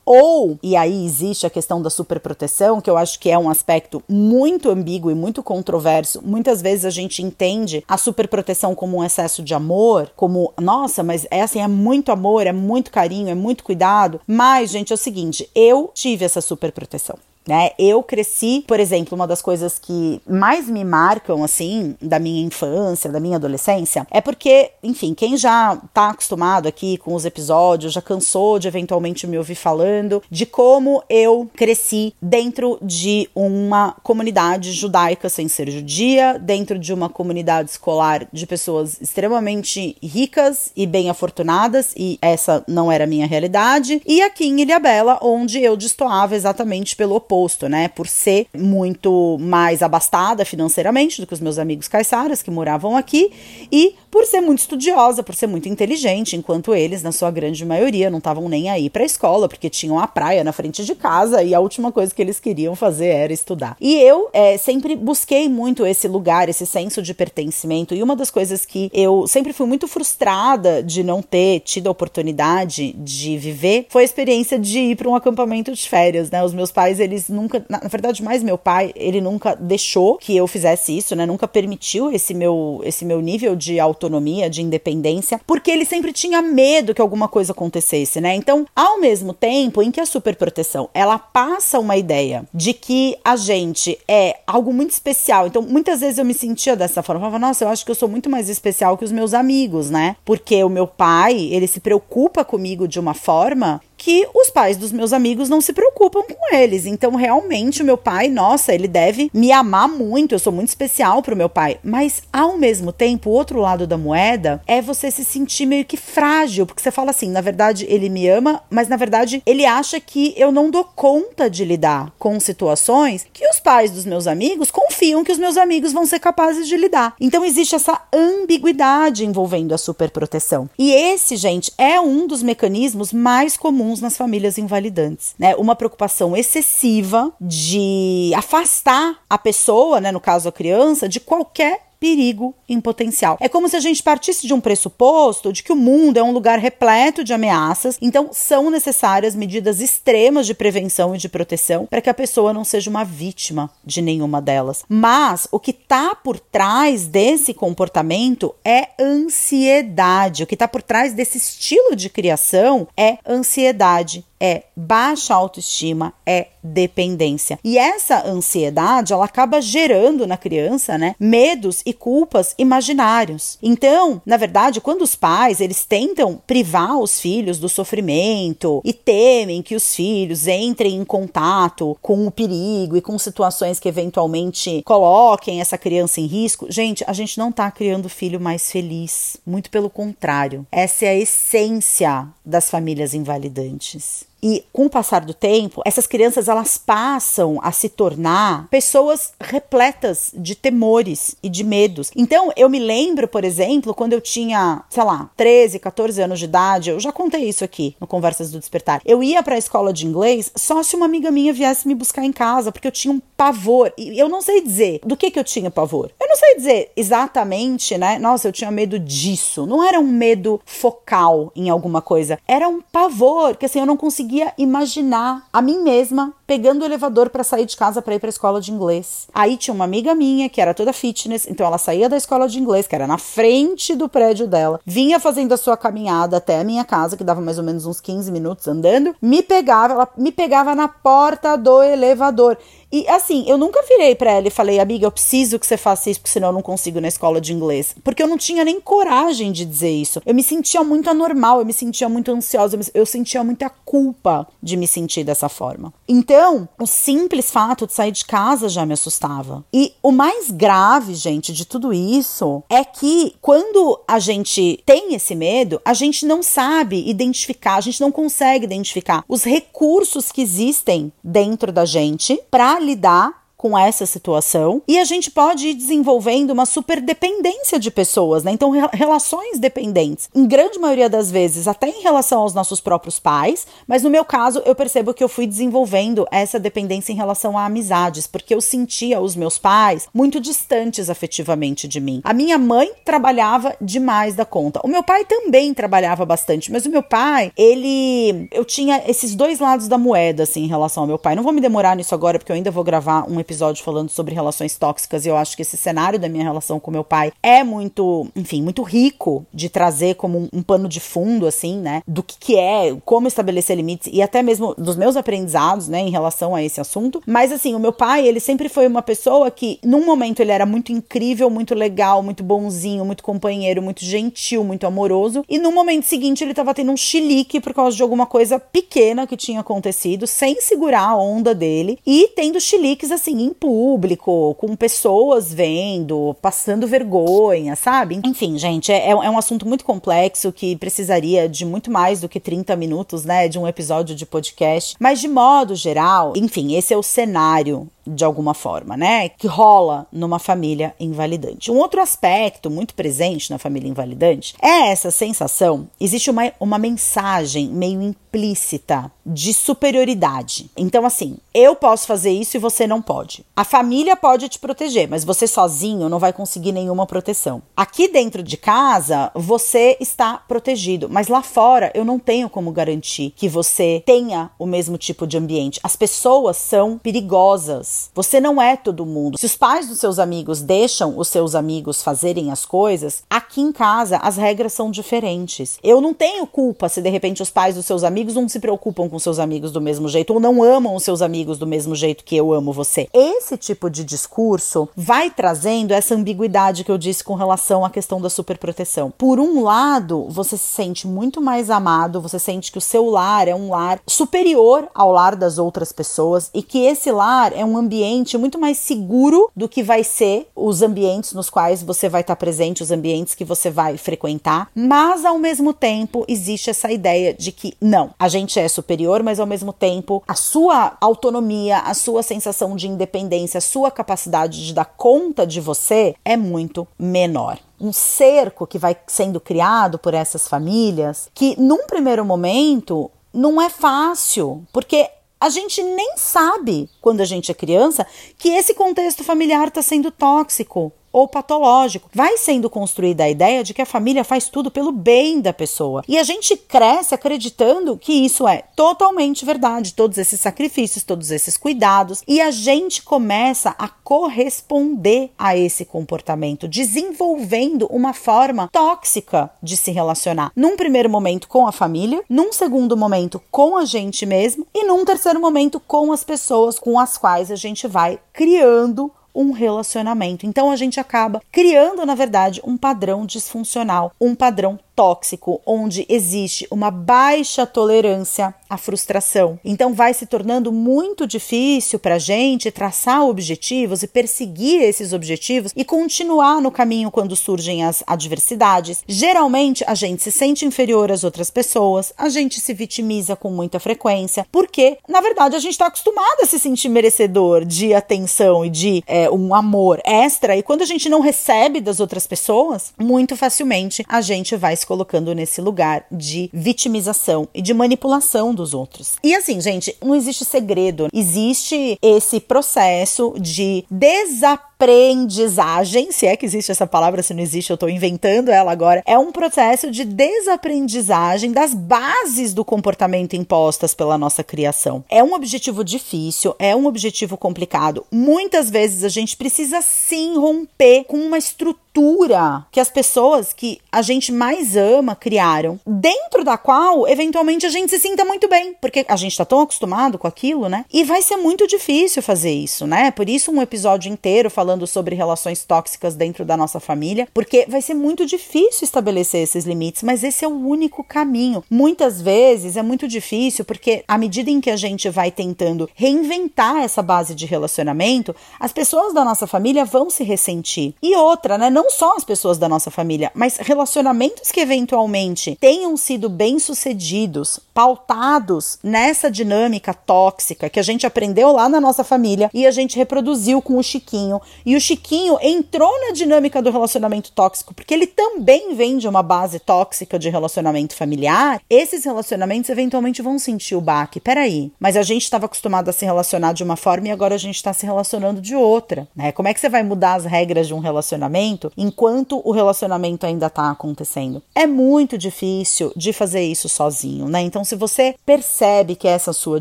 ou, 0.04 0.58
e 0.62 0.76
aí 0.76 1.04
existe 1.04 1.46
a 1.46 1.50
questão 1.50 1.80
da 1.80 1.90
superproteção, 1.90 2.80
que 2.80 2.90
eu 2.90 2.96
acho 2.96 3.18
que 3.18 3.30
é 3.30 3.38
um 3.38 3.48
aspecto 3.48 4.02
muito 4.08 4.70
ambíguo 4.70 5.10
e 5.10 5.14
muito 5.14 5.42
controverso. 5.42 6.20
Muitas 6.24 6.60
vezes 6.62 6.84
a 6.84 6.90
gente 6.90 7.22
entende 7.22 7.84
a 7.88 7.96
superproteção 7.96 8.74
como 8.74 8.98
um 8.98 9.04
excesso 9.04 9.42
de 9.42 9.54
amor, 9.54 10.10
como, 10.16 10.52
nossa, 10.60 11.02
mas 11.02 11.26
é 11.30 11.42
assim, 11.42 11.60
é 11.60 11.68
muito 11.68 12.12
amor, 12.12 12.46
é 12.46 12.52
muito 12.52 12.90
carinho, 12.90 13.28
é 13.28 13.34
muito 13.34 13.64
cuidado. 13.64 14.20
Mas, 14.26 14.70
gente, 14.70 14.92
é 14.92 14.94
o 14.94 14.98
seguinte, 14.98 15.48
eu 15.54 15.90
tive 15.94 16.24
essa 16.24 16.40
super 16.40 16.72
proteção. 16.72 17.16
Né? 17.46 17.72
Eu 17.78 18.02
cresci, 18.02 18.64
por 18.66 18.80
exemplo, 18.80 19.14
uma 19.14 19.26
das 19.26 19.42
coisas 19.42 19.78
que 19.78 20.20
mais 20.26 20.66
me 20.66 20.82
marcam, 20.82 21.44
assim, 21.44 21.94
da 22.00 22.18
minha 22.18 22.42
infância, 22.42 23.12
da 23.12 23.20
minha 23.20 23.36
adolescência, 23.36 24.06
é 24.10 24.20
porque, 24.20 24.70
enfim, 24.82 25.12
quem 25.12 25.36
já 25.36 25.76
tá 25.92 26.08
acostumado 26.08 26.66
aqui 26.66 26.96
com 26.96 27.14
os 27.14 27.26
episódios, 27.26 27.92
já 27.92 28.00
cansou 28.00 28.58
de 28.58 28.66
eventualmente 28.66 29.26
me 29.26 29.36
ouvir 29.36 29.56
falando 29.56 30.22
de 30.30 30.46
como 30.46 31.02
eu 31.08 31.48
cresci 31.54 32.14
dentro 32.20 32.78
de 32.80 33.28
uma 33.34 33.94
comunidade 34.02 34.72
judaica 34.72 35.28
sem 35.28 35.46
ser 35.46 35.70
judia, 35.70 36.38
dentro 36.38 36.78
de 36.78 36.94
uma 36.94 37.10
comunidade 37.10 37.70
escolar 37.70 38.26
de 38.32 38.46
pessoas 38.46 38.98
extremamente 39.02 39.96
ricas 40.02 40.72
e 40.74 40.86
bem 40.86 41.10
afortunadas, 41.10 41.92
e 41.94 42.18
essa 42.22 42.64
não 42.66 42.90
era 42.90 43.04
a 43.04 43.06
minha 43.06 43.26
realidade, 43.26 44.00
e 44.06 44.22
aqui 44.22 44.46
em 44.46 44.62
Ilhabela, 44.62 45.18
onde 45.20 45.62
eu 45.62 45.76
destoava 45.76 46.34
exatamente 46.34 46.96
pelo 46.96 47.16
oposto 47.16 47.33
oposto, 47.34 47.68
né? 47.68 47.88
Por 47.88 48.06
ser 48.06 48.46
muito 48.56 49.36
mais 49.40 49.82
abastada 49.82 50.44
financeiramente 50.44 51.20
do 51.20 51.26
que 51.26 51.34
os 51.34 51.40
meus 51.40 51.58
amigos 51.58 51.88
caiçaras 51.88 52.42
que 52.42 52.50
moravam 52.50 52.96
aqui 52.96 53.32
e 53.70 53.96
por 54.10 54.24
ser 54.24 54.40
muito 54.40 54.60
estudiosa, 54.60 55.24
por 55.24 55.34
ser 55.34 55.48
muito 55.48 55.68
inteligente, 55.68 56.36
enquanto 56.36 56.72
eles, 56.72 57.02
na 57.02 57.10
sua 57.10 57.32
grande 57.32 57.64
maioria, 57.64 58.08
não 58.08 58.18
estavam 58.18 58.48
nem 58.48 58.70
aí 58.70 58.88
para 58.88 59.02
a 59.02 59.06
escola, 59.06 59.48
porque 59.48 59.68
tinham 59.68 59.98
a 59.98 60.06
praia 60.06 60.44
na 60.44 60.52
frente 60.52 60.84
de 60.84 60.94
casa 60.94 61.42
e 61.42 61.52
a 61.52 61.58
última 61.58 61.90
coisa 61.90 62.14
que 62.14 62.22
eles 62.22 62.38
queriam 62.38 62.76
fazer 62.76 63.08
era 63.08 63.32
estudar. 63.32 63.76
E 63.80 63.96
eu 63.96 64.28
é, 64.32 64.56
sempre 64.56 64.94
busquei 64.94 65.48
muito 65.48 65.84
esse 65.84 66.06
lugar, 66.06 66.48
esse 66.48 66.64
senso 66.64 67.02
de 67.02 67.12
pertencimento, 67.12 67.92
e 67.92 68.04
uma 68.04 68.14
das 68.14 68.30
coisas 68.30 68.64
que 68.64 68.88
eu 68.94 69.26
sempre 69.26 69.52
fui 69.52 69.66
muito 69.66 69.88
frustrada 69.88 70.80
de 70.80 71.02
não 71.02 71.20
ter 71.20 71.60
tido 71.60 71.88
a 71.88 71.90
oportunidade 71.90 72.92
de 72.92 73.36
viver 73.36 73.86
foi 73.88 74.02
a 74.02 74.04
experiência 74.04 74.60
de 74.60 74.78
ir 74.78 74.96
para 74.96 75.08
um 75.08 75.16
acampamento 75.16 75.72
de 75.72 75.88
férias, 75.88 76.30
né? 76.30 76.44
Os 76.44 76.54
meus 76.54 76.70
pais, 76.70 77.00
eles 77.00 77.23
nunca, 77.28 77.64
na 77.68 77.78
verdade, 77.78 78.22
mais 78.22 78.42
meu 78.42 78.58
pai, 78.58 78.92
ele 78.96 79.20
nunca 79.20 79.54
deixou 79.54 80.16
que 80.16 80.36
eu 80.36 80.46
fizesse 80.46 80.96
isso, 80.96 81.14
né? 81.14 81.26
Nunca 81.26 81.46
permitiu 81.46 82.10
esse 82.10 82.34
meu, 82.34 82.80
esse 82.84 83.04
meu 83.04 83.20
nível 83.20 83.56
de 83.56 83.80
autonomia 83.80 84.14
autonomia, 84.14 84.48
de 84.48 84.62
independência, 84.62 85.40
porque 85.46 85.70
ele 85.70 85.84
sempre 85.84 86.12
tinha 86.12 86.40
medo 86.40 86.94
que 86.94 87.00
alguma 87.00 87.28
coisa 87.28 87.52
acontecesse, 87.52 88.20
né? 88.20 88.34
Então, 88.34 88.66
ao 88.74 89.00
mesmo 89.00 89.32
tempo 89.32 89.82
em 89.82 89.90
que 89.90 90.00
a 90.00 90.06
superproteção, 90.06 90.88
ela 90.94 91.18
passa 91.18 91.78
uma 91.78 91.96
ideia 91.96 92.44
de 92.52 92.72
que 92.72 93.16
a 93.24 93.36
gente 93.36 93.98
é 94.06 94.38
algo 94.46 94.72
muito 94.72 94.90
especial. 94.90 95.46
Então, 95.46 95.62
muitas 95.62 96.00
vezes 96.00 96.18
eu 96.18 96.24
me 96.24 96.34
sentia 96.34 96.76
dessa 96.76 97.02
forma, 97.02 97.20
eu 97.20 97.30
falava, 97.30 97.46
nossa, 97.46 97.64
eu 97.64 97.68
acho 97.68 97.84
que 97.84 97.90
eu 97.90 97.94
sou 97.94 98.08
muito 98.08 98.30
mais 98.30 98.48
especial 98.48 98.96
que 98.96 99.04
os 99.04 99.12
meus 99.12 99.34
amigos, 99.34 99.90
né? 99.90 100.16
Porque 100.24 100.62
o 100.62 100.68
meu 100.68 100.86
pai, 100.86 101.48
ele 101.50 101.66
se 101.66 101.80
preocupa 101.80 102.44
comigo 102.44 102.86
de 102.86 103.00
uma 103.00 103.14
forma 103.14 103.80
que 104.04 104.28
os 104.34 104.50
pais 104.50 104.76
dos 104.76 104.92
meus 104.92 105.14
amigos 105.14 105.48
não 105.48 105.62
se 105.62 105.72
preocupam 105.72 106.20
com 106.20 106.54
eles. 106.54 106.84
Então, 106.84 107.14
realmente, 107.14 107.80
o 107.80 107.86
meu 107.86 107.96
pai, 107.96 108.28
nossa, 108.28 108.74
ele 108.74 108.86
deve 108.86 109.30
me 109.32 109.50
amar 109.50 109.88
muito. 109.88 110.34
Eu 110.34 110.38
sou 110.38 110.52
muito 110.52 110.68
especial 110.68 111.22
pro 111.22 111.34
meu 111.34 111.48
pai. 111.48 111.78
Mas, 111.82 112.22
ao 112.30 112.58
mesmo 112.58 112.92
tempo, 112.92 113.30
o 113.30 113.32
outro 113.32 113.58
lado 113.58 113.86
da 113.86 113.96
moeda 113.96 114.60
é 114.66 114.82
você 114.82 115.10
se 115.10 115.24
sentir 115.24 115.64
meio 115.64 115.86
que 115.86 115.96
frágil, 115.96 116.66
porque 116.66 116.82
você 116.82 116.90
fala 116.90 117.12
assim: 117.12 117.30
na 117.30 117.40
verdade, 117.40 117.86
ele 117.88 118.10
me 118.10 118.28
ama, 118.28 118.62
mas 118.68 118.88
na 118.88 118.96
verdade, 118.98 119.42
ele 119.46 119.64
acha 119.64 119.98
que 119.98 120.34
eu 120.36 120.52
não 120.52 120.70
dou 120.70 120.84
conta 120.84 121.48
de 121.48 121.64
lidar 121.64 122.12
com 122.18 122.38
situações 122.38 123.26
que 123.32 123.48
os 123.48 123.58
pais 123.58 123.90
dos 123.90 124.04
meus 124.04 124.26
amigos 124.26 124.70
confiam 124.70 125.24
que 125.24 125.32
os 125.32 125.38
meus 125.38 125.56
amigos 125.56 125.94
vão 125.94 126.04
ser 126.04 126.20
capazes 126.20 126.68
de 126.68 126.76
lidar. 126.76 127.14
Então, 127.18 127.42
existe 127.42 127.74
essa 127.74 127.98
ambiguidade 128.12 129.24
envolvendo 129.24 129.72
a 129.72 129.78
superproteção. 129.78 130.68
E 130.78 130.92
esse, 130.92 131.36
gente, 131.36 131.72
é 131.78 131.98
um 131.98 132.26
dos 132.26 132.42
mecanismos 132.42 133.10
mais 133.10 133.56
comuns 133.56 133.93
comuns 133.94 134.00
nas 134.00 134.16
famílias 134.16 134.58
invalidantes, 134.58 135.34
né? 135.38 135.54
Uma 135.56 135.76
preocupação 135.76 136.36
excessiva 136.36 137.32
de 137.40 138.32
afastar 138.36 139.18
a 139.28 139.38
pessoa, 139.38 140.00
né, 140.00 140.10
no 140.10 140.20
caso 140.20 140.48
a 140.48 140.52
criança, 140.52 141.08
de 141.08 141.20
qualquer 141.20 141.80
perigo 142.04 142.54
em 142.68 142.82
potencial. 142.82 143.38
É 143.40 143.48
como 143.48 143.66
se 143.66 143.76
a 143.76 143.80
gente 143.80 144.02
partisse 144.02 144.46
de 144.46 144.52
um 144.52 144.60
pressuposto 144.60 145.50
de 145.50 145.62
que 145.62 145.72
o 145.72 145.76
mundo 145.76 146.18
é 146.18 146.22
um 146.22 146.32
lugar 146.32 146.58
repleto 146.58 147.24
de 147.24 147.32
ameaças, 147.32 147.96
então 147.98 148.28
são 148.30 148.68
necessárias 148.68 149.34
medidas 149.34 149.80
extremas 149.80 150.46
de 150.46 150.52
prevenção 150.52 151.14
e 151.14 151.18
de 151.18 151.30
proteção 151.30 151.86
para 151.86 152.02
que 152.02 152.10
a 152.10 152.14
pessoa 152.14 152.52
não 152.52 152.62
seja 152.62 152.90
uma 152.90 153.06
vítima 153.06 153.70
de 153.82 154.02
nenhuma 154.02 154.42
delas. 154.42 154.84
Mas 154.86 155.48
o 155.50 155.58
que 155.58 155.70
está 155.70 156.14
por 156.14 156.38
trás 156.38 157.06
desse 157.06 157.54
comportamento 157.54 158.54
é 158.62 158.88
ansiedade. 159.00 160.42
O 160.42 160.46
que 160.46 160.56
está 160.56 160.68
por 160.68 160.82
trás 160.82 161.14
desse 161.14 161.38
estilo 161.38 161.96
de 161.96 162.10
criação 162.10 162.86
é 162.94 163.16
ansiedade, 163.26 164.26
é 164.44 164.64
baixa 164.76 165.34
autoestima, 165.34 166.12
é 166.26 166.48
dependência. 166.62 167.58
E 167.64 167.78
essa 167.78 168.28
ansiedade, 168.28 169.14
ela 169.14 169.24
acaba 169.24 169.62
gerando 169.62 170.26
na 170.26 170.36
criança, 170.36 170.98
né, 170.98 171.14
medos 171.18 171.80
e 171.86 171.94
culpas 171.94 172.54
imaginários. 172.58 173.58
Então, 173.62 174.20
na 174.26 174.36
verdade, 174.36 174.82
quando 174.82 175.00
os 175.00 175.16
pais, 175.16 175.62
eles 175.62 175.86
tentam 175.86 176.42
privar 176.46 176.98
os 176.98 177.18
filhos 177.18 177.58
do 177.58 177.70
sofrimento 177.70 178.82
e 178.84 178.92
temem 178.92 179.62
que 179.62 179.74
os 179.74 179.94
filhos 179.94 180.46
entrem 180.46 180.94
em 180.96 181.04
contato 181.06 181.96
com 182.02 182.26
o 182.26 182.30
perigo 182.30 182.98
e 182.98 183.00
com 183.00 183.18
situações 183.18 183.80
que 183.80 183.88
eventualmente 183.88 184.82
coloquem 184.84 185.62
essa 185.62 185.78
criança 185.78 186.20
em 186.20 186.26
risco, 186.26 186.66
gente, 186.70 187.02
a 187.06 187.14
gente 187.14 187.38
não 187.38 187.50
tá 187.50 187.70
criando 187.70 188.10
filho 188.10 188.38
mais 188.38 188.70
feliz, 188.70 189.38
muito 189.46 189.70
pelo 189.70 189.88
contrário. 189.88 190.66
Essa 190.70 191.06
é 191.06 191.08
a 191.08 191.16
essência 191.16 192.28
das 192.44 192.68
famílias 192.68 193.14
invalidantes. 193.14 194.26
E 194.44 194.62
com 194.70 194.84
o 194.84 194.90
passar 194.90 195.24
do 195.24 195.32
tempo, 195.32 195.80
essas 195.86 196.06
crianças 196.06 196.48
elas 196.48 196.76
passam 196.76 197.58
a 197.62 197.72
se 197.72 197.88
tornar 197.88 198.68
pessoas 198.68 199.32
repletas 199.40 200.32
de 200.34 200.54
temores 200.54 201.34
e 201.42 201.48
de 201.48 201.64
medos. 201.64 202.10
Então, 202.14 202.52
eu 202.54 202.68
me 202.68 202.78
lembro, 202.78 203.26
por 203.26 203.42
exemplo, 203.42 203.94
quando 203.94 204.12
eu 204.12 204.20
tinha, 204.20 204.82
sei 204.90 205.02
lá, 205.02 205.30
13, 205.34 205.78
14 205.78 206.20
anos 206.20 206.38
de 206.38 206.44
idade, 206.44 206.90
eu 206.90 207.00
já 207.00 207.10
contei 207.10 207.48
isso 207.48 207.64
aqui 207.64 207.96
no 207.98 208.06
Conversas 208.06 208.50
do 208.50 208.58
Despertar. 208.58 209.00
Eu 209.06 209.22
ia 209.22 209.42
para 209.42 209.54
a 209.54 209.58
escola 209.58 209.94
de 209.94 210.06
inglês 210.06 210.52
só 210.54 210.82
se 210.82 210.94
uma 210.94 211.06
amiga 211.06 211.30
minha 211.30 211.52
viesse 211.54 211.88
me 211.88 211.94
buscar 211.94 212.22
em 212.22 212.32
casa, 212.32 212.70
porque 212.70 212.86
eu 212.86 212.92
tinha 212.92 213.14
um 213.14 213.22
pavor. 213.34 213.94
E 213.96 214.18
eu 214.18 214.28
não 214.28 214.42
sei 214.42 214.60
dizer 214.60 215.00
do 215.06 215.16
que 215.16 215.30
que 215.30 215.38
eu 215.38 215.44
tinha 215.44 215.70
pavor. 215.70 216.10
Eu 216.20 216.28
não 216.28 216.36
sei 216.36 216.56
dizer 216.56 216.92
exatamente, 216.94 217.96
né? 217.96 218.18
Nossa, 218.18 218.46
eu 218.46 218.52
tinha 218.52 218.70
medo 218.70 218.98
disso. 218.98 219.64
Não 219.64 219.82
era 219.82 219.98
um 219.98 220.06
medo 220.06 220.60
focal 220.66 221.50
em 221.56 221.70
alguma 221.70 222.02
coisa. 222.02 222.38
Era 222.46 222.68
um 222.68 222.82
pavor 222.82 223.56
que 223.56 223.64
assim 223.64 223.80
eu 223.80 223.86
não 223.86 223.96
conseguia 223.96 224.33
conseguia 224.34 224.52
imaginar 224.58 225.42
a 225.52 225.62
mim 225.62 225.82
mesma 225.82 226.32
pegando 226.46 226.82
o 226.82 226.84
elevador 226.84 227.30
para 227.30 227.44
sair 227.44 227.66
de 227.66 227.76
casa 227.76 228.02
para 228.02 228.14
ir 228.14 228.18
para 228.18 228.28
a 228.28 228.30
escola 228.30 228.60
de 228.60 228.70
inglês. 228.72 229.26
Aí 229.34 229.56
tinha 229.56 229.74
uma 229.74 229.84
amiga 229.84 230.14
minha 230.14 230.48
que 230.48 230.60
era 230.60 230.74
toda 230.74 230.92
fitness, 230.92 231.46
então 231.46 231.66
ela 231.66 231.78
saía 231.78 232.08
da 232.08 232.16
escola 232.16 232.48
de 232.48 232.58
inglês, 232.58 232.86
que 232.86 232.94
era 232.94 233.06
na 233.06 233.18
frente 233.18 233.94
do 233.94 234.08
prédio 234.08 234.46
dela, 234.46 234.80
vinha 234.84 235.18
fazendo 235.18 235.52
a 235.52 235.56
sua 235.56 235.76
caminhada 235.76 236.36
até 236.36 236.60
a 236.60 236.64
minha 236.64 236.84
casa, 236.84 237.16
que 237.16 237.24
dava 237.24 237.40
mais 237.40 237.58
ou 237.58 237.64
menos 237.64 237.86
uns 237.86 238.00
15 238.00 238.30
minutos 238.30 238.66
andando, 238.68 239.14
me 239.20 239.42
pegava, 239.42 239.94
ela 239.94 240.08
me 240.16 240.32
pegava 240.32 240.74
na 240.74 240.88
porta 240.88 241.56
do 241.56 241.82
elevador. 241.82 242.58
E 242.94 243.08
assim, 243.08 243.44
eu 243.48 243.58
nunca 243.58 243.82
virei 243.82 244.14
para 244.14 244.30
ela 244.30 244.46
e 244.46 244.52
falei, 244.52 244.78
amiga, 244.78 245.04
eu 245.04 245.10
preciso 245.10 245.58
que 245.58 245.66
você 245.66 245.76
faça 245.76 246.10
isso, 246.10 246.20
porque 246.20 246.30
senão 246.30 246.50
eu 246.50 246.52
não 246.52 246.62
consigo 246.62 247.00
na 247.00 247.08
escola 247.08 247.40
de 247.40 247.52
inglês. 247.52 247.92
Porque 248.04 248.22
eu 248.22 248.28
não 248.28 248.38
tinha 248.38 248.64
nem 248.64 248.80
coragem 248.80 249.50
de 249.50 249.64
dizer 249.64 249.90
isso. 249.90 250.22
Eu 250.24 250.32
me 250.32 250.44
sentia 250.44 250.84
muito 250.84 251.10
anormal, 251.10 251.58
eu 251.58 251.66
me 251.66 251.72
sentia 251.72 252.08
muito 252.08 252.30
ansiosa, 252.30 252.78
eu 252.94 253.04
sentia 253.04 253.42
muita 253.42 253.68
culpa 253.68 254.46
de 254.62 254.76
me 254.76 254.86
sentir 254.86 255.24
dessa 255.24 255.48
forma. 255.48 255.92
Então, 256.06 256.33
o 256.78 256.86
simples 256.86 257.50
fato 257.50 257.86
de 257.86 257.92
sair 257.92 258.12
de 258.12 258.24
casa 258.24 258.68
já 258.68 258.84
me 258.84 258.92
assustava. 258.92 259.64
E 259.72 259.94
o 260.02 260.10
mais 260.10 260.50
grave, 260.50 261.14
gente, 261.14 261.52
de 261.52 261.64
tudo 261.64 261.92
isso 261.92 262.62
é 262.68 262.84
que 262.84 263.34
quando 263.40 264.00
a 264.06 264.18
gente 264.18 264.82
tem 264.86 265.14
esse 265.14 265.34
medo, 265.34 265.80
a 265.84 265.94
gente 265.94 266.26
não 266.26 266.42
sabe 266.42 267.08
identificar, 267.08 267.76
a 267.76 267.80
gente 267.80 268.00
não 268.00 268.12
consegue 268.12 268.64
identificar 268.64 269.24
os 269.28 269.44
recursos 269.44 270.30
que 270.32 270.42
existem 270.42 271.12
dentro 271.22 271.72
da 271.72 271.84
gente 271.84 272.40
para 272.50 272.78
lidar 272.78 273.43
com 273.64 273.78
essa 273.78 274.04
situação 274.04 274.82
e 274.86 274.98
a 274.98 275.04
gente 275.04 275.30
pode 275.30 275.68
ir 275.68 275.74
desenvolvendo 275.74 276.50
uma 276.50 276.66
super 276.66 277.00
dependência 277.00 277.78
de 277.78 277.90
pessoas, 277.90 278.44
né? 278.44 278.52
Então, 278.52 278.70
relações 278.92 279.58
dependentes, 279.58 280.28
em 280.34 280.46
grande 280.46 280.78
maioria 280.78 281.08
das 281.08 281.30
vezes, 281.30 281.66
até 281.66 281.88
em 281.88 282.02
relação 282.02 282.42
aos 282.42 282.52
nossos 282.52 282.78
próprios 282.78 283.18
pais, 283.18 283.66
mas 283.88 284.02
no 284.02 284.10
meu 284.10 284.22
caso, 284.22 284.62
eu 284.66 284.74
percebo 284.74 285.14
que 285.14 285.24
eu 285.24 285.30
fui 285.30 285.46
desenvolvendo 285.46 286.26
essa 286.30 286.60
dependência 286.60 287.10
em 287.10 287.16
relação 287.16 287.56
a 287.56 287.64
amizades, 287.64 288.26
porque 288.26 288.54
eu 288.54 288.60
sentia 288.60 289.18
os 289.18 289.34
meus 289.34 289.56
pais 289.56 290.08
muito 290.12 290.40
distantes 290.40 291.08
afetivamente 291.08 291.88
de 291.88 292.00
mim. 292.00 292.20
A 292.22 292.34
minha 292.34 292.58
mãe 292.58 292.92
trabalhava 293.02 293.74
demais 293.80 294.34
da 294.34 294.44
conta. 294.44 294.82
O 294.84 294.88
meu 294.88 295.02
pai 295.02 295.24
também 295.24 295.72
trabalhava 295.72 296.26
bastante, 296.26 296.70
mas 296.70 296.84
o 296.84 296.90
meu 296.90 297.02
pai, 297.02 297.50
ele 297.56 298.46
eu 298.52 298.62
tinha 298.62 299.02
esses 299.06 299.34
dois 299.34 299.58
lados 299.58 299.88
da 299.88 299.96
moeda 299.96 300.42
assim 300.42 300.64
em 300.64 300.68
relação 300.68 301.04
ao 301.04 301.06
meu 301.06 301.18
pai. 301.18 301.34
Não 301.34 301.42
vou 301.42 301.52
me 301.52 301.62
demorar 301.62 301.96
nisso 301.96 302.14
agora 302.14 302.38
porque 302.38 302.52
eu 302.52 302.56
ainda 302.56 302.70
vou 302.70 302.84
gravar 302.84 303.24
um 303.26 303.40
episódio 303.40 303.53
episódio 303.54 303.84
falando 303.84 304.10
sobre 304.10 304.34
relações 304.34 304.76
tóxicas 304.76 305.24
e 305.24 305.28
eu 305.28 305.36
acho 305.36 305.54
que 305.54 305.62
esse 305.62 305.76
cenário 305.76 306.18
da 306.18 306.28
minha 306.28 306.42
relação 306.42 306.80
com 306.80 306.90
meu 306.90 307.04
pai 307.04 307.32
é 307.40 307.62
muito, 307.62 308.26
enfim, 308.34 308.60
muito 308.60 308.82
rico 308.82 309.46
de 309.54 309.68
trazer 309.68 310.16
como 310.16 310.38
um, 310.38 310.48
um 310.52 310.62
pano 310.62 310.88
de 310.88 310.98
fundo, 310.98 311.46
assim, 311.46 311.78
né? 311.78 312.02
Do 312.06 312.22
que, 312.22 312.36
que 312.38 312.58
é, 312.58 312.96
como 313.04 313.28
estabelecer 313.28 313.76
limites 313.76 314.10
e 314.12 314.20
até 314.20 314.42
mesmo 314.42 314.74
dos 314.74 314.96
meus 314.96 315.16
aprendizados, 315.16 315.88
né, 315.88 316.00
em 316.00 316.10
relação 316.10 316.54
a 316.54 316.62
esse 316.62 316.80
assunto. 316.80 317.22
Mas, 317.26 317.52
assim, 317.52 317.74
o 317.74 317.78
meu 317.78 317.92
pai, 317.92 318.26
ele 318.26 318.40
sempre 318.40 318.68
foi 318.68 318.86
uma 318.86 319.02
pessoa 319.02 319.50
que, 319.50 319.78
num 319.84 320.04
momento, 320.04 320.40
ele 320.40 320.50
era 320.50 320.66
muito 320.66 320.90
incrível, 320.90 321.48
muito 321.48 321.74
legal, 321.74 322.22
muito 322.22 322.42
bonzinho, 322.42 323.04
muito 323.04 323.22
companheiro, 323.22 323.80
muito 323.80 324.04
gentil, 324.04 324.64
muito 324.64 324.86
amoroso. 324.86 325.44
E 325.48 325.58
no 325.58 325.70
momento 325.70 326.04
seguinte, 326.04 326.42
ele 326.42 326.54
tava 326.54 326.74
tendo 326.74 326.90
um 326.90 326.96
chilique 326.96 327.60
por 327.60 327.72
causa 327.72 327.96
de 327.96 328.02
alguma 328.02 328.26
coisa 328.26 328.58
pequena 328.58 329.26
que 329.26 329.36
tinha 329.36 329.60
acontecido, 329.60 330.26
sem 330.26 330.60
segurar 330.60 331.10
a 331.10 331.16
onda 331.16 331.54
dele 331.54 331.98
e 332.04 332.28
tendo 332.34 332.60
chiliques, 332.60 333.12
assim, 333.12 333.33
assim, 333.34 333.42
em 333.42 333.52
público, 333.52 334.54
com 334.54 334.76
pessoas 334.76 335.52
vendo, 335.52 336.34
passando 336.40 336.86
vergonha, 336.86 337.74
sabe? 337.76 338.20
Enfim, 338.24 338.56
gente, 338.56 338.92
é, 338.92 339.10
é 339.10 339.30
um 339.30 339.36
assunto 339.36 339.66
muito 339.66 339.84
complexo 339.84 340.52
que 340.52 340.76
precisaria 340.76 341.48
de 341.48 341.64
muito 341.64 341.90
mais 341.90 342.20
do 342.20 342.28
que 342.28 342.38
30 342.38 342.76
minutos, 342.76 343.24
né, 343.24 343.48
de 343.48 343.58
um 343.58 343.66
episódio 343.66 344.14
de 344.14 344.24
podcast. 344.24 344.96
Mas 344.98 345.20
de 345.20 345.28
modo 345.28 345.74
geral, 345.74 346.32
enfim, 346.36 346.76
esse 346.76 346.94
é 346.94 346.96
o 346.96 347.02
cenário 347.02 347.88
de 348.06 348.24
alguma 348.24 348.54
forma, 348.54 348.96
né? 348.96 349.28
Que 349.28 349.46
rola 349.46 350.06
numa 350.12 350.38
família 350.38 350.94
invalidante. 350.98 351.70
Um 351.70 351.78
outro 351.78 352.00
aspecto 352.00 352.70
muito 352.70 352.94
presente 352.94 353.50
na 353.50 353.58
família 353.58 353.88
invalidante 353.88 354.54
é 354.60 354.90
essa 354.90 355.10
sensação. 355.10 355.88
Existe 356.00 356.30
uma, 356.30 356.52
uma 356.60 356.78
mensagem 356.78 357.68
meio 357.68 358.02
implícita 358.02 359.10
de 359.24 359.54
superioridade. 359.54 360.70
Então, 360.76 361.06
assim, 361.06 361.38
eu 361.52 361.74
posso 361.74 362.06
fazer 362.06 362.30
isso 362.30 362.56
e 362.56 362.60
você 362.60 362.86
não 362.86 363.00
pode. 363.00 363.44
A 363.56 363.64
família 363.64 364.16
pode 364.16 364.48
te 364.48 364.58
proteger, 364.58 365.08
mas 365.08 365.24
você 365.24 365.46
sozinho 365.46 366.08
não 366.08 366.18
vai 366.18 366.32
conseguir 366.32 366.72
nenhuma 366.72 367.06
proteção. 367.06 367.62
Aqui 367.76 368.08
dentro 368.08 368.42
de 368.42 368.56
casa, 368.56 369.30
você 369.34 369.96
está 370.00 370.36
protegido, 370.36 371.08
mas 371.08 371.28
lá 371.28 371.42
fora 371.42 371.90
eu 371.94 372.04
não 372.04 372.18
tenho 372.18 372.50
como 372.50 372.72
garantir 372.72 373.32
que 373.36 373.48
você 373.48 374.02
tenha 374.04 374.50
o 374.58 374.66
mesmo 374.66 374.98
tipo 374.98 375.26
de 375.26 375.38
ambiente. 375.38 375.80
As 375.82 375.96
pessoas 375.96 376.56
são 376.56 376.98
perigosas. 376.98 377.93
Você 378.14 378.40
não 378.40 378.60
é 378.60 378.76
todo 378.76 379.06
mundo. 379.06 379.38
Se 379.38 379.46
os 379.46 379.56
pais 379.56 379.88
dos 379.88 379.98
seus 379.98 380.18
amigos 380.18 380.60
deixam 380.60 381.18
os 381.18 381.28
seus 381.28 381.54
amigos 381.54 382.02
fazerem 382.02 382.50
as 382.50 382.64
coisas, 382.64 383.22
aqui 383.28 383.60
em 383.60 383.72
casa 383.72 384.16
as 384.18 384.36
regras 384.36 384.72
são 384.72 384.90
diferentes. 384.90 385.78
Eu 385.82 386.00
não 386.00 386.14
tenho 386.14 386.46
culpa 386.46 386.88
se 386.88 387.00
de 387.00 387.08
repente 387.08 387.42
os 387.42 387.50
pais 387.50 387.74
dos 387.74 387.86
seus 387.86 388.04
amigos 388.04 388.34
não 388.34 388.48
se 388.48 388.58
preocupam 388.58 389.08
com 389.08 389.18
seus 389.18 389.38
amigos 389.38 389.72
do 389.72 389.80
mesmo 389.80 390.08
jeito 390.08 390.34
ou 390.34 390.40
não 390.40 390.62
amam 390.62 390.94
os 390.94 391.02
seus 391.02 391.22
amigos 391.22 391.58
do 391.58 391.66
mesmo 391.66 391.94
jeito 391.94 392.24
que 392.24 392.36
eu 392.36 392.52
amo 392.52 392.72
você. 392.72 393.08
Esse 393.12 393.56
tipo 393.56 393.88
de 393.90 394.04
discurso 394.04 394.88
vai 394.96 395.30
trazendo 395.30 395.92
essa 395.92 396.14
ambiguidade 396.14 396.84
que 396.84 396.90
eu 396.90 396.98
disse 396.98 397.24
com 397.24 397.34
relação 397.34 397.84
à 397.84 397.90
questão 397.90 398.20
da 398.20 398.30
superproteção. 398.30 399.12
Por 399.16 399.38
um 399.38 399.62
lado, 399.62 400.26
você 400.28 400.56
se 400.56 400.66
sente 400.66 401.06
muito 401.06 401.40
mais 401.40 401.70
amado, 401.70 402.20
você 402.20 402.38
sente 402.38 402.70
que 402.70 402.78
o 402.78 402.80
seu 402.80 403.08
lar 403.10 403.48
é 403.48 403.54
um 403.54 403.70
lar 403.70 404.00
superior 404.06 404.88
ao 404.94 405.12
lar 405.12 405.36
das 405.36 405.58
outras 405.58 405.92
pessoas 405.92 406.50
e 406.52 406.62
que 406.62 406.84
esse 406.86 407.10
lar 407.10 407.52
é 407.54 407.64
um 407.64 407.78
ambiente 407.84 408.38
muito 408.38 408.58
mais 408.58 408.78
seguro 408.78 409.50
do 409.54 409.68
que 409.68 409.82
vai 409.82 410.02
ser 410.02 410.48
os 410.56 410.82
ambientes 410.82 411.32
nos 411.32 411.50
quais 411.50 411.82
você 411.82 412.08
vai 412.08 412.22
estar 412.22 412.36
presente, 412.36 412.82
os 412.82 412.90
ambientes 412.90 413.34
que 413.34 413.44
você 413.44 413.70
vai 413.70 413.96
frequentar, 413.96 414.70
mas 414.74 415.24
ao 415.24 415.38
mesmo 415.38 415.72
tempo 415.72 416.24
existe 416.26 416.70
essa 416.70 416.90
ideia 416.90 417.34
de 417.34 417.52
que 417.52 417.74
não, 417.80 418.14
a 418.18 418.28
gente 418.28 418.58
é 418.58 418.66
superior, 418.68 419.22
mas 419.22 419.38
ao 419.38 419.46
mesmo 419.46 419.72
tempo 419.72 420.22
a 420.26 420.34
sua 420.34 420.96
autonomia, 421.00 421.78
a 421.78 421.94
sua 421.94 422.22
sensação 422.22 422.74
de 422.74 422.88
independência, 422.88 423.58
a 423.58 423.60
sua 423.60 423.90
capacidade 423.90 424.66
de 424.66 424.72
dar 424.72 424.86
conta 424.86 425.46
de 425.46 425.60
você 425.60 426.14
é 426.24 426.36
muito 426.36 426.86
menor. 426.98 427.58
Um 427.80 427.92
cerco 427.92 428.66
que 428.66 428.78
vai 428.78 428.96
sendo 429.06 429.40
criado 429.40 429.98
por 429.98 430.14
essas 430.14 430.48
famílias, 430.48 431.28
que 431.34 431.60
num 431.60 431.86
primeiro 431.86 432.24
momento 432.24 433.10
não 433.32 433.60
é 433.60 433.68
fácil, 433.68 434.62
porque 434.72 435.10
a 435.40 435.48
gente 435.48 435.82
nem 435.82 436.16
sabe, 436.16 436.88
quando 437.00 437.20
a 437.20 437.24
gente 437.24 437.50
é 437.50 437.54
criança, 437.54 438.06
que 438.38 438.50
esse 438.50 438.74
contexto 438.74 439.22
familiar 439.22 439.68
está 439.68 439.82
sendo 439.82 440.10
tóxico 440.10 440.92
ou 441.14 441.28
patológico. 441.28 442.10
Vai 442.12 442.36
sendo 442.36 442.68
construída 442.68 443.22
a 443.22 443.30
ideia 443.30 443.62
de 443.62 443.72
que 443.72 443.80
a 443.80 443.86
família 443.86 444.24
faz 444.24 444.48
tudo 444.48 444.68
pelo 444.68 444.90
bem 444.90 445.40
da 445.40 445.52
pessoa. 445.52 446.02
E 446.08 446.18
a 446.18 446.24
gente 446.24 446.56
cresce 446.56 447.14
acreditando 447.14 447.96
que 447.96 448.12
isso 448.12 448.48
é 448.48 448.64
totalmente 448.74 449.44
verdade, 449.44 449.94
todos 449.94 450.18
esses 450.18 450.40
sacrifícios, 450.40 451.04
todos 451.04 451.30
esses 451.30 451.56
cuidados, 451.56 452.22
e 452.26 452.40
a 452.40 452.50
gente 452.50 453.00
começa 453.02 453.76
a 453.78 453.88
corresponder 453.88 455.30
a 455.38 455.56
esse 455.56 455.84
comportamento, 455.84 456.66
desenvolvendo 456.66 457.86
uma 457.86 458.12
forma 458.12 458.68
tóxica 458.72 459.48
de 459.62 459.76
se 459.76 459.92
relacionar. 459.92 460.50
Num 460.56 460.76
primeiro 460.76 461.08
momento 461.08 461.46
com 461.46 461.64
a 461.68 461.72
família, 461.72 462.24
num 462.28 462.52
segundo 462.52 462.96
momento 462.96 463.40
com 463.52 463.76
a 463.76 463.84
gente 463.84 464.26
mesmo 464.26 464.66
e 464.74 464.84
num 464.84 465.04
terceiro 465.04 465.40
momento 465.40 465.78
com 465.78 466.10
as 466.10 466.24
pessoas 466.24 466.76
com 466.76 466.98
as 466.98 467.16
quais 467.16 467.52
a 467.52 467.56
gente 467.56 467.86
vai 467.86 468.18
criando 468.32 469.12
um 469.34 469.50
relacionamento. 469.50 470.46
Então 470.46 470.70
a 470.70 470.76
gente 470.76 471.00
acaba 471.00 471.42
criando, 471.50 472.06
na 472.06 472.14
verdade, 472.14 472.60
um 472.64 472.76
padrão 472.76 473.26
disfuncional, 473.26 474.12
um 474.20 474.34
padrão 474.34 474.78
tóxico, 474.94 475.60
onde 475.66 476.06
existe 476.08 476.66
uma 476.70 476.90
baixa 476.90 477.66
tolerância 477.66 478.54
à 478.68 478.76
frustração. 478.76 479.58
Então 479.64 479.92
vai 479.92 480.14
se 480.14 480.26
tornando 480.26 480.72
muito 480.72 481.26
difícil 481.26 481.98
para 481.98 482.16
a 482.16 482.18
gente 482.18 482.70
traçar 482.70 483.24
objetivos 483.24 484.02
e 484.02 484.06
perseguir 484.06 484.80
esses 484.82 485.12
objetivos 485.12 485.72
e 485.76 485.84
continuar 485.84 486.60
no 486.60 486.70
caminho 486.70 487.10
quando 487.10 487.36
surgem 487.36 487.84
as 487.84 488.02
adversidades. 488.06 489.02
Geralmente 489.06 489.84
a 489.86 489.94
gente 489.94 490.22
se 490.22 490.30
sente 490.30 490.64
inferior 490.64 491.10
às 491.10 491.24
outras 491.24 491.50
pessoas, 491.50 492.12
a 492.16 492.28
gente 492.28 492.60
se 492.60 492.72
vitimiza 492.72 493.36
com 493.36 493.50
muita 493.50 493.80
frequência, 493.80 494.46
porque 494.50 494.98
na 495.08 495.20
verdade 495.20 495.56
a 495.56 495.58
gente 495.58 495.72
está 495.72 495.86
acostumado 495.86 496.42
a 496.42 496.46
se 496.46 496.58
sentir 496.58 496.88
merecedor 496.88 497.64
de 497.64 497.94
atenção 497.94 498.64
e 498.64 498.70
de 498.70 499.02
é, 499.06 499.30
um 499.30 499.54
amor 499.54 500.00
extra, 500.04 500.56
e 500.56 500.62
quando 500.62 500.82
a 500.82 500.86
gente 500.86 501.08
não 501.08 501.20
recebe 501.20 501.80
das 501.80 502.00
outras 502.00 502.26
pessoas, 502.26 502.92
muito 502.98 503.36
facilmente 503.36 504.04
a 504.08 504.20
gente 504.20 504.56
vai 504.56 504.76
se 504.76 504.83
colocando 504.84 505.34
nesse 505.34 505.60
lugar 505.60 506.06
de 506.10 506.50
vitimização 506.52 507.48
e 507.54 507.62
de 507.62 507.72
manipulação 507.74 508.54
dos 508.54 508.72
outros. 508.74 509.16
E 509.22 509.34
assim, 509.34 509.60
gente, 509.60 509.96
não 510.02 510.14
existe 510.14 510.44
segredo, 510.44 511.08
existe 511.12 511.98
esse 512.02 512.40
processo 512.40 513.34
de 513.38 513.84
desaprendizagem, 513.90 516.12
se 516.12 516.26
é 516.26 516.36
que 516.36 516.44
existe 516.46 516.70
essa 516.70 516.86
palavra, 516.86 517.22
se 517.22 517.34
não 517.34 517.42
existe, 517.42 517.70
eu 517.70 517.74
estou 517.74 517.88
inventando 517.88 518.50
ela 518.50 518.70
agora. 518.72 519.02
É 519.06 519.18
um 519.18 519.32
processo 519.32 519.90
de 519.90 520.04
desaprendizagem 520.04 521.52
das 521.52 521.72
bases 521.74 522.52
do 522.52 522.64
comportamento 522.64 523.34
impostas 523.34 523.94
pela 523.94 524.18
nossa 524.18 524.44
criação. 524.44 525.04
É 525.08 525.22
um 525.22 525.34
objetivo 525.34 525.84
difícil, 525.84 526.54
é 526.58 526.74
um 526.74 526.86
objetivo 526.86 527.36
complicado. 527.36 528.04
Muitas 528.10 528.70
vezes 528.70 529.04
a 529.04 529.08
gente 529.08 529.36
precisa 529.36 529.80
sim 529.82 530.36
romper 530.36 531.04
com 531.04 531.16
uma 531.16 531.38
estrutura 531.38 531.83
cultura 531.94 532.66
que 532.72 532.80
as 532.80 532.90
pessoas 532.90 533.52
que 533.52 533.78
a 533.90 534.02
gente 534.02 534.32
mais 534.32 534.76
ama 534.76 535.14
criaram, 535.14 535.78
dentro 535.86 536.42
da 536.42 536.58
qual 536.58 537.06
eventualmente 537.06 537.64
a 537.64 537.68
gente 537.68 537.90
se 537.90 538.00
sinta 538.00 538.24
muito 538.24 538.48
bem, 538.48 538.74
porque 538.80 539.04
a 539.08 539.14
gente 539.14 539.36
tá 539.36 539.44
tão 539.44 539.60
acostumado 539.60 540.18
com 540.18 540.26
aquilo, 540.26 540.68
né? 540.68 540.84
E 540.92 541.04
vai 541.04 541.22
ser 541.22 541.36
muito 541.36 541.66
difícil 541.68 542.20
fazer 542.20 542.50
isso, 542.50 542.86
né? 542.86 543.12
Por 543.12 543.28
isso 543.28 543.52
um 543.52 543.62
episódio 543.62 544.10
inteiro 544.10 544.50
falando 544.50 544.86
sobre 544.86 545.14
relações 545.14 545.64
tóxicas 545.64 546.16
dentro 546.16 546.44
da 546.44 546.56
nossa 546.56 546.80
família, 546.80 547.28
porque 547.32 547.66
vai 547.68 547.80
ser 547.80 547.94
muito 547.94 548.26
difícil 548.26 548.84
estabelecer 548.84 549.42
esses 549.42 549.64
limites, 549.64 550.02
mas 550.02 550.24
esse 550.24 550.44
é 550.44 550.48
o 550.48 550.66
único 550.66 551.04
caminho. 551.04 551.62
Muitas 551.70 552.20
vezes 552.20 552.76
é 552.76 552.82
muito 552.82 553.06
difícil 553.06 553.64
porque 553.64 554.02
à 554.08 554.18
medida 554.18 554.50
em 554.50 554.60
que 554.60 554.70
a 554.70 554.76
gente 554.76 555.08
vai 555.08 555.30
tentando 555.30 555.88
reinventar 555.94 556.82
essa 556.82 557.02
base 557.02 557.34
de 557.34 557.46
relacionamento, 557.46 558.34
as 558.58 558.72
pessoas 558.72 559.14
da 559.14 559.24
nossa 559.24 559.46
família 559.46 559.84
vão 559.84 560.10
se 560.10 560.24
ressentir. 560.24 560.94
E 561.00 561.14
outra, 561.14 561.56
né? 561.56 561.70
Não 561.70 561.83
não 561.84 561.90
só 561.90 562.16
as 562.16 562.24
pessoas 562.24 562.56
da 562.56 562.66
nossa 562.66 562.90
família, 562.90 563.30
mas 563.34 563.58
relacionamentos 563.58 564.50
que 564.50 564.60
eventualmente 564.60 565.54
tenham 565.60 565.98
sido 565.98 566.30
bem-sucedidos, 566.30 567.60
pautados 567.74 568.78
nessa 568.82 569.30
dinâmica 569.30 569.92
tóxica 569.92 570.70
que 570.70 570.80
a 570.80 570.82
gente 570.82 571.06
aprendeu 571.06 571.52
lá 571.52 571.68
na 571.68 571.82
nossa 571.82 572.02
família 572.02 572.50
e 572.54 572.66
a 572.66 572.70
gente 572.70 572.96
reproduziu 572.96 573.60
com 573.60 573.76
o 573.76 573.82
Chiquinho. 573.82 574.40
E 574.64 574.74
o 574.74 574.80
Chiquinho 574.80 575.36
entrou 575.42 575.92
na 576.06 576.12
dinâmica 576.12 576.62
do 576.62 576.70
relacionamento 576.70 577.30
tóxico 577.32 577.74
porque 577.74 577.92
ele 577.92 578.06
também 578.06 578.74
vem 578.74 578.96
de 578.96 579.06
uma 579.06 579.22
base 579.22 579.58
tóxica 579.58 580.18
de 580.18 580.30
relacionamento 580.30 580.94
familiar. 580.94 581.60
Esses 581.68 582.06
relacionamentos 582.06 582.70
eventualmente 582.70 583.20
vão 583.20 583.38
sentir 583.38 583.74
o 583.74 583.80
baque. 583.82 584.20
Peraí, 584.20 584.72
mas 584.80 584.96
a 584.96 585.02
gente 585.02 585.24
estava 585.24 585.44
acostumado 585.44 585.90
a 585.90 585.92
se 585.92 586.06
relacionar 586.06 586.54
de 586.54 586.64
uma 586.64 586.76
forma 586.76 587.08
e 587.08 587.10
agora 587.10 587.34
a 587.34 587.38
gente 587.38 587.56
está 587.56 587.74
se 587.74 587.84
relacionando 587.84 588.40
de 588.40 588.56
outra, 588.56 589.06
né? 589.14 589.32
Como 589.32 589.48
é 589.48 589.52
que 589.52 589.60
você 589.60 589.68
vai 589.68 589.82
mudar 589.82 590.14
as 590.14 590.24
regras 590.24 590.66
de 590.66 590.72
um 590.72 590.78
relacionamento 590.78 591.73
enquanto 591.76 592.40
o 592.44 592.52
relacionamento 592.52 593.26
ainda 593.26 593.46
está 593.46 593.70
acontecendo. 593.70 594.42
É 594.54 594.66
muito 594.66 595.16
difícil 595.18 595.92
de 595.96 596.12
fazer 596.12 596.42
isso 596.42 596.68
sozinho, 596.68 597.28
né? 597.28 597.40
Então, 597.40 597.64
se 597.64 597.76
você 597.76 598.14
percebe 598.24 598.94
que 598.94 599.08
essa 599.08 599.30
é 599.30 599.32
a 599.32 599.34
sua 599.34 599.60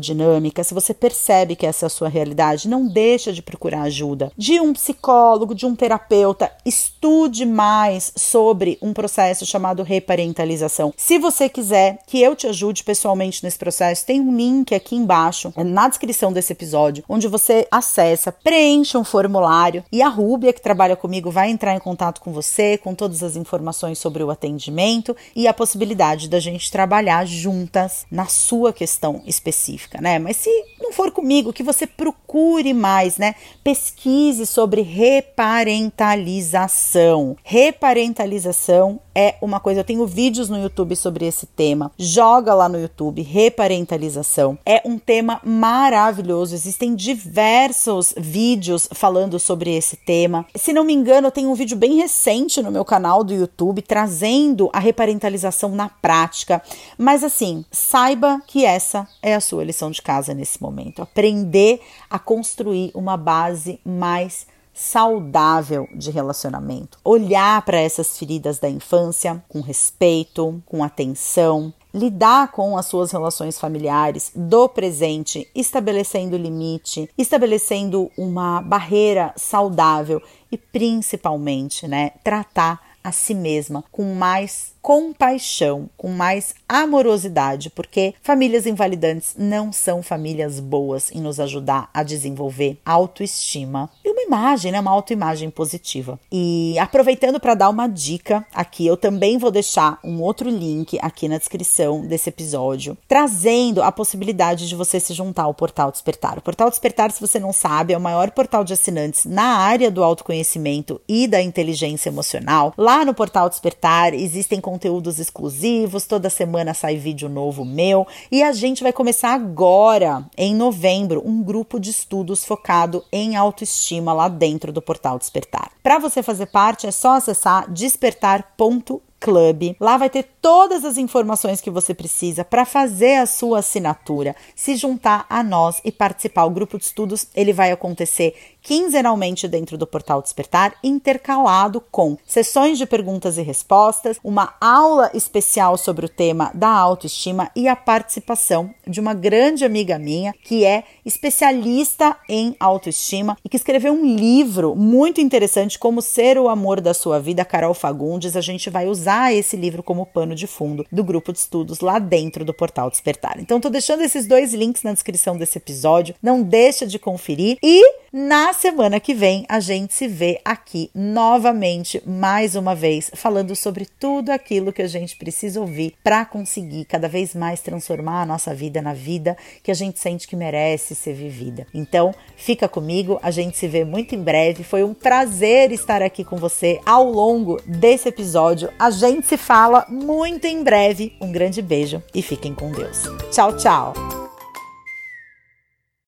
dinâmica, 0.00 0.64
se 0.64 0.74
você 0.74 0.94
percebe 0.94 1.56
que 1.56 1.66
essa 1.66 1.86
é 1.86 1.88
a 1.88 1.90
sua 1.90 2.08
realidade, 2.08 2.68
não 2.68 2.86
deixa 2.86 3.32
de 3.32 3.42
procurar 3.42 3.82
ajuda 3.82 4.30
de 4.36 4.60
um 4.60 4.72
psicólogo, 4.72 5.54
de 5.54 5.66
um 5.66 5.74
terapeuta. 5.74 6.50
Estude 6.64 7.44
mais 7.44 8.12
sobre 8.16 8.78
um 8.80 8.92
processo 8.92 9.46
chamado 9.46 9.82
reparentalização. 9.82 10.92
Se 10.96 11.18
você 11.18 11.48
quiser 11.48 11.98
que 12.06 12.20
eu 12.20 12.36
te 12.36 12.46
ajude 12.46 12.84
pessoalmente 12.84 13.42
nesse 13.42 13.58
processo, 13.58 14.06
tem 14.06 14.20
um 14.20 14.36
link 14.36 14.74
aqui 14.74 14.96
embaixo, 14.96 15.52
na 15.56 15.88
descrição 15.88 16.32
desse 16.32 16.52
episódio, 16.52 17.04
onde 17.08 17.28
você 17.28 17.66
acessa, 17.70 18.32
preenche 18.32 18.96
um 18.96 19.04
formulário 19.04 19.84
e 19.90 20.02
a 20.02 20.08
Rúbia, 20.08 20.52
que 20.52 20.62
trabalha 20.62 20.96
comigo, 20.96 21.30
vai 21.30 21.50
entrar 21.50 21.74
em 21.74 21.78
contato 21.78 22.03
contato 22.04 22.20
com 22.20 22.32
você, 22.32 22.76
com 22.76 22.94
todas 22.94 23.22
as 23.22 23.36
informações 23.36 23.98
sobre 23.98 24.22
o 24.22 24.30
atendimento 24.30 25.16
e 25.34 25.48
a 25.48 25.54
possibilidade 25.54 26.28
da 26.28 26.38
gente 26.38 26.70
trabalhar 26.70 27.26
juntas 27.26 28.04
na 28.10 28.26
sua 28.26 28.74
questão 28.74 29.22
específica, 29.24 30.02
né? 30.02 30.18
Mas 30.18 30.36
se 30.36 30.50
não 30.80 30.92
for 30.92 31.10
comigo, 31.10 31.50
que 31.52 31.62
você 31.62 31.86
procure 31.86 32.74
mais, 32.74 33.16
né? 33.16 33.34
Pesquise 33.62 34.44
sobre 34.44 34.82
reparentalização. 34.82 37.38
Reparentalização 37.42 39.00
é 39.14 39.36
uma 39.40 39.60
coisa, 39.60 39.80
eu 39.80 39.84
tenho 39.84 40.06
vídeos 40.06 40.48
no 40.48 40.58
YouTube 40.58 40.96
sobre 40.96 41.26
esse 41.26 41.46
tema. 41.46 41.92
Joga 41.96 42.54
lá 42.54 42.68
no 42.68 42.80
YouTube, 42.80 43.22
reparentalização. 43.22 44.58
É 44.66 44.82
um 44.84 44.98
tema 44.98 45.40
maravilhoso. 45.44 46.54
Existem 46.54 46.94
diversos 46.94 48.14
vídeos 48.16 48.88
falando 48.92 49.38
sobre 49.38 49.74
esse 49.74 49.96
tema. 49.96 50.44
Se 50.54 50.72
não 50.72 50.84
me 50.84 50.92
engano, 50.92 51.28
eu 51.28 51.32
tenho 51.32 51.50
um 51.50 51.54
vídeo 51.54 51.76
bem 51.76 51.96
recente 51.96 52.62
no 52.62 52.72
meu 52.72 52.84
canal 52.84 53.22
do 53.22 53.32
YouTube 53.32 53.82
trazendo 53.82 54.68
a 54.72 54.78
reparentalização 54.78 55.70
na 55.70 55.88
prática. 55.88 56.62
Mas 56.98 57.22
assim, 57.22 57.64
saiba 57.70 58.42
que 58.46 58.64
essa 58.64 59.06
é 59.22 59.34
a 59.34 59.40
sua 59.40 59.64
lição 59.64 59.90
de 59.90 60.02
casa 60.02 60.34
nesse 60.34 60.60
momento. 60.60 61.02
Aprender 61.02 61.80
a 62.10 62.18
construir 62.18 62.90
uma 62.94 63.16
base 63.16 63.78
mais 63.84 64.46
saudável 64.74 65.88
de 65.94 66.10
relacionamento. 66.10 66.98
Olhar 67.04 67.62
para 67.62 67.80
essas 67.80 68.18
feridas 68.18 68.58
da 68.58 68.68
infância 68.68 69.42
com 69.48 69.60
respeito, 69.60 70.60
com 70.66 70.82
atenção, 70.82 71.72
lidar 71.94 72.50
com 72.50 72.76
as 72.76 72.86
suas 72.86 73.12
relações 73.12 73.58
familiares 73.58 74.32
do 74.34 74.68
presente, 74.68 75.48
estabelecendo 75.54 76.36
limite, 76.36 77.08
estabelecendo 77.16 78.10
uma 78.18 78.60
barreira 78.60 79.32
saudável 79.36 80.20
e 80.50 80.58
principalmente, 80.58 81.86
né, 81.86 82.10
tratar 82.24 82.80
a 83.02 83.12
si 83.12 83.34
mesma 83.34 83.84
com 83.92 84.14
mais 84.14 84.73
compaixão, 84.84 85.88
com 85.96 86.10
mais 86.10 86.54
amorosidade, 86.68 87.70
porque 87.70 88.12
famílias 88.22 88.66
invalidantes 88.66 89.34
não 89.34 89.72
são 89.72 90.02
famílias 90.02 90.60
boas 90.60 91.10
em 91.10 91.22
nos 91.22 91.40
ajudar 91.40 91.88
a 91.94 92.02
desenvolver 92.02 92.76
autoestima 92.84 93.88
e 94.04 94.10
uma 94.10 94.20
imagem, 94.20 94.70
né, 94.70 94.80
uma 94.80 94.90
autoimagem 94.90 95.48
positiva. 95.48 96.20
E 96.30 96.78
aproveitando 96.78 97.40
para 97.40 97.54
dar 97.54 97.70
uma 97.70 97.86
dica 97.86 98.44
aqui, 98.54 98.86
eu 98.86 98.94
também 98.94 99.38
vou 99.38 99.50
deixar 99.50 99.98
um 100.04 100.20
outro 100.20 100.50
link 100.50 100.98
aqui 101.00 101.28
na 101.28 101.38
descrição 101.38 102.06
desse 102.06 102.28
episódio, 102.28 102.94
trazendo 103.08 103.82
a 103.82 103.90
possibilidade 103.90 104.68
de 104.68 104.76
você 104.76 105.00
se 105.00 105.14
juntar 105.14 105.44
ao 105.44 105.54
Portal 105.54 105.90
Despertar. 105.90 106.36
O 106.36 106.42
Portal 106.42 106.68
Despertar, 106.68 107.10
se 107.10 107.22
você 107.22 107.40
não 107.40 107.54
sabe, 107.54 107.94
é 107.94 107.96
o 107.96 108.00
maior 108.02 108.30
portal 108.32 108.62
de 108.62 108.74
assinantes 108.74 109.24
na 109.24 109.56
área 109.56 109.90
do 109.90 110.04
autoconhecimento 110.04 111.00
e 111.08 111.26
da 111.26 111.40
inteligência 111.40 112.10
emocional. 112.10 112.74
Lá 112.76 113.02
no 113.02 113.14
Portal 113.14 113.48
Despertar 113.48 114.12
existem 114.12 114.60
conteúdos 114.74 115.20
exclusivos, 115.20 116.04
toda 116.04 116.28
semana 116.28 116.74
sai 116.74 116.96
vídeo 116.96 117.28
novo 117.28 117.64
meu 117.64 118.04
e 118.30 118.42
a 118.42 118.50
gente 118.50 118.82
vai 118.82 118.92
começar 118.92 119.32
agora, 119.32 120.28
em 120.36 120.52
novembro, 120.52 121.22
um 121.24 121.44
grupo 121.44 121.78
de 121.78 121.90
estudos 121.90 122.44
focado 122.44 123.04
em 123.12 123.36
autoestima 123.36 124.12
lá 124.12 124.26
dentro 124.26 124.72
do 124.72 124.82
Portal 124.82 125.16
Despertar. 125.16 125.70
Para 125.80 126.00
você 126.00 126.24
fazer 126.24 126.46
parte 126.46 126.88
é 126.88 126.90
só 126.90 127.14
acessar 127.14 127.70
despertar.com 127.70 129.00
Club. 129.24 129.74
Lá 129.80 129.96
vai 129.96 130.10
ter 130.10 130.24
todas 130.42 130.84
as 130.84 130.98
informações 130.98 131.58
que 131.58 131.70
você 131.70 131.94
precisa 131.94 132.44
para 132.44 132.66
fazer 132.66 133.14
a 133.14 133.24
sua 133.24 133.60
assinatura, 133.60 134.36
se 134.54 134.76
juntar 134.76 135.24
a 135.30 135.42
nós 135.42 135.80
e 135.82 135.90
participar. 135.90 136.44
O 136.44 136.50
grupo 136.50 136.76
de 136.76 136.84
estudos 136.84 137.28
ele 137.34 137.50
vai 137.50 137.72
acontecer 137.72 138.36
quinzenalmente 138.64 139.46
dentro 139.46 139.76
do 139.76 139.86
Portal 139.86 140.22
Despertar, 140.22 140.74
intercalado 140.82 141.82
com 141.92 142.16
sessões 142.26 142.78
de 142.78 142.86
perguntas 142.86 143.36
e 143.36 143.42
respostas, 143.42 144.18
uma 144.24 144.54
aula 144.58 145.10
especial 145.12 145.76
sobre 145.76 146.06
o 146.06 146.08
tema 146.08 146.50
da 146.54 146.70
autoestima 146.70 147.50
e 147.54 147.68
a 147.68 147.76
participação 147.76 148.74
de 148.86 149.00
uma 149.00 149.12
grande 149.12 149.66
amiga 149.66 149.98
minha 149.98 150.32
que 150.42 150.64
é 150.64 150.84
especialista 151.04 152.16
em 152.26 152.56
autoestima 152.58 153.36
e 153.44 153.48
que 153.50 153.56
escreveu 153.56 153.92
um 153.92 154.16
livro 154.16 154.74
muito 154.74 155.20
interessante, 155.20 155.78
Como 155.78 156.00
Ser 156.00 156.38
o 156.38 156.48
Amor 156.48 156.80
da 156.80 156.94
Sua 156.94 157.20
Vida, 157.20 157.44
Carol 157.44 157.74
Fagundes. 157.74 158.34
A 158.34 158.40
gente 158.40 158.70
vai 158.70 158.86
usar 158.86 159.34
esse 159.34 159.56
livro 159.56 159.82
como 159.82 160.06
pano 160.06 160.34
de 160.34 160.46
fundo 160.46 160.86
do 160.90 161.04
grupo 161.04 161.32
de 161.32 161.38
estudos 161.38 161.80
lá 161.80 161.98
dentro 161.98 162.44
do 162.46 162.54
Portal 162.54 162.90
Despertar. 162.90 163.38
Então, 163.38 163.60
tô 163.60 163.68
deixando 163.68 164.02
esses 164.02 164.26
dois 164.26 164.54
links 164.54 164.82
na 164.82 164.94
descrição 164.94 165.36
desse 165.36 165.58
episódio. 165.58 166.14
Não 166.22 166.42
deixa 166.42 166.86
de 166.86 166.98
conferir 166.98 167.58
e 167.62 167.82
na 168.10 168.53
semana 168.54 168.98
que 168.98 169.12
vem 169.12 169.44
a 169.48 169.60
gente 169.60 169.92
se 169.92 170.08
vê 170.08 170.40
aqui 170.44 170.90
novamente, 170.94 172.02
mais 172.06 172.56
uma 172.56 172.74
vez, 172.74 173.10
falando 173.14 173.54
sobre 173.54 173.86
tudo 173.86 174.30
aquilo 174.30 174.72
que 174.72 174.80
a 174.80 174.86
gente 174.86 175.16
precisa 175.16 175.60
ouvir 175.60 175.94
para 176.02 176.24
conseguir 176.24 176.86
cada 176.86 177.08
vez 177.08 177.34
mais 177.34 177.60
transformar 177.60 178.22
a 178.22 178.26
nossa 178.26 178.54
vida 178.54 178.80
na 178.80 178.94
vida 178.94 179.36
que 179.62 179.70
a 179.70 179.74
gente 179.74 180.00
sente 180.00 180.26
que 180.26 180.36
merece 180.36 180.94
ser 180.94 181.12
vivida. 181.12 181.66
Então, 181.74 182.14
fica 182.36 182.68
comigo, 182.68 183.18
a 183.22 183.30
gente 183.30 183.56
se 183.56 183.68
vê 183.68 183.84
muito 183.84 184.14
em 184.14 184.22
breve. 184.22 184.64
Foi 184.64 184.82
um 184.82 184.94
prazer 184.94 185.70
estar 185.72 186.00
aqui 186.00 186.24
com 186.24 186.36
você 186.36 186.80
ao 186.86 187.04
longo 187.04 187.60
desse 187.66 188.08
episódio. 188.08 188.72
A 188.78 188.90
gente 188.90 189.26
se 189.26 189.36
fala 189.36 189.84
muito 189.88 190.46
em 190.46 190.62
breve. 190.62 191.14
Um 191.20 191.30
grande 191.30 191.60
beijo 191.60 192.02
e 192.14 192.22
fiquem 192.22 192.54
com 192.54 192.70
Deus. 192.72 193.02
Tchau, 193.30 193.56
tchau. 193.56 194.23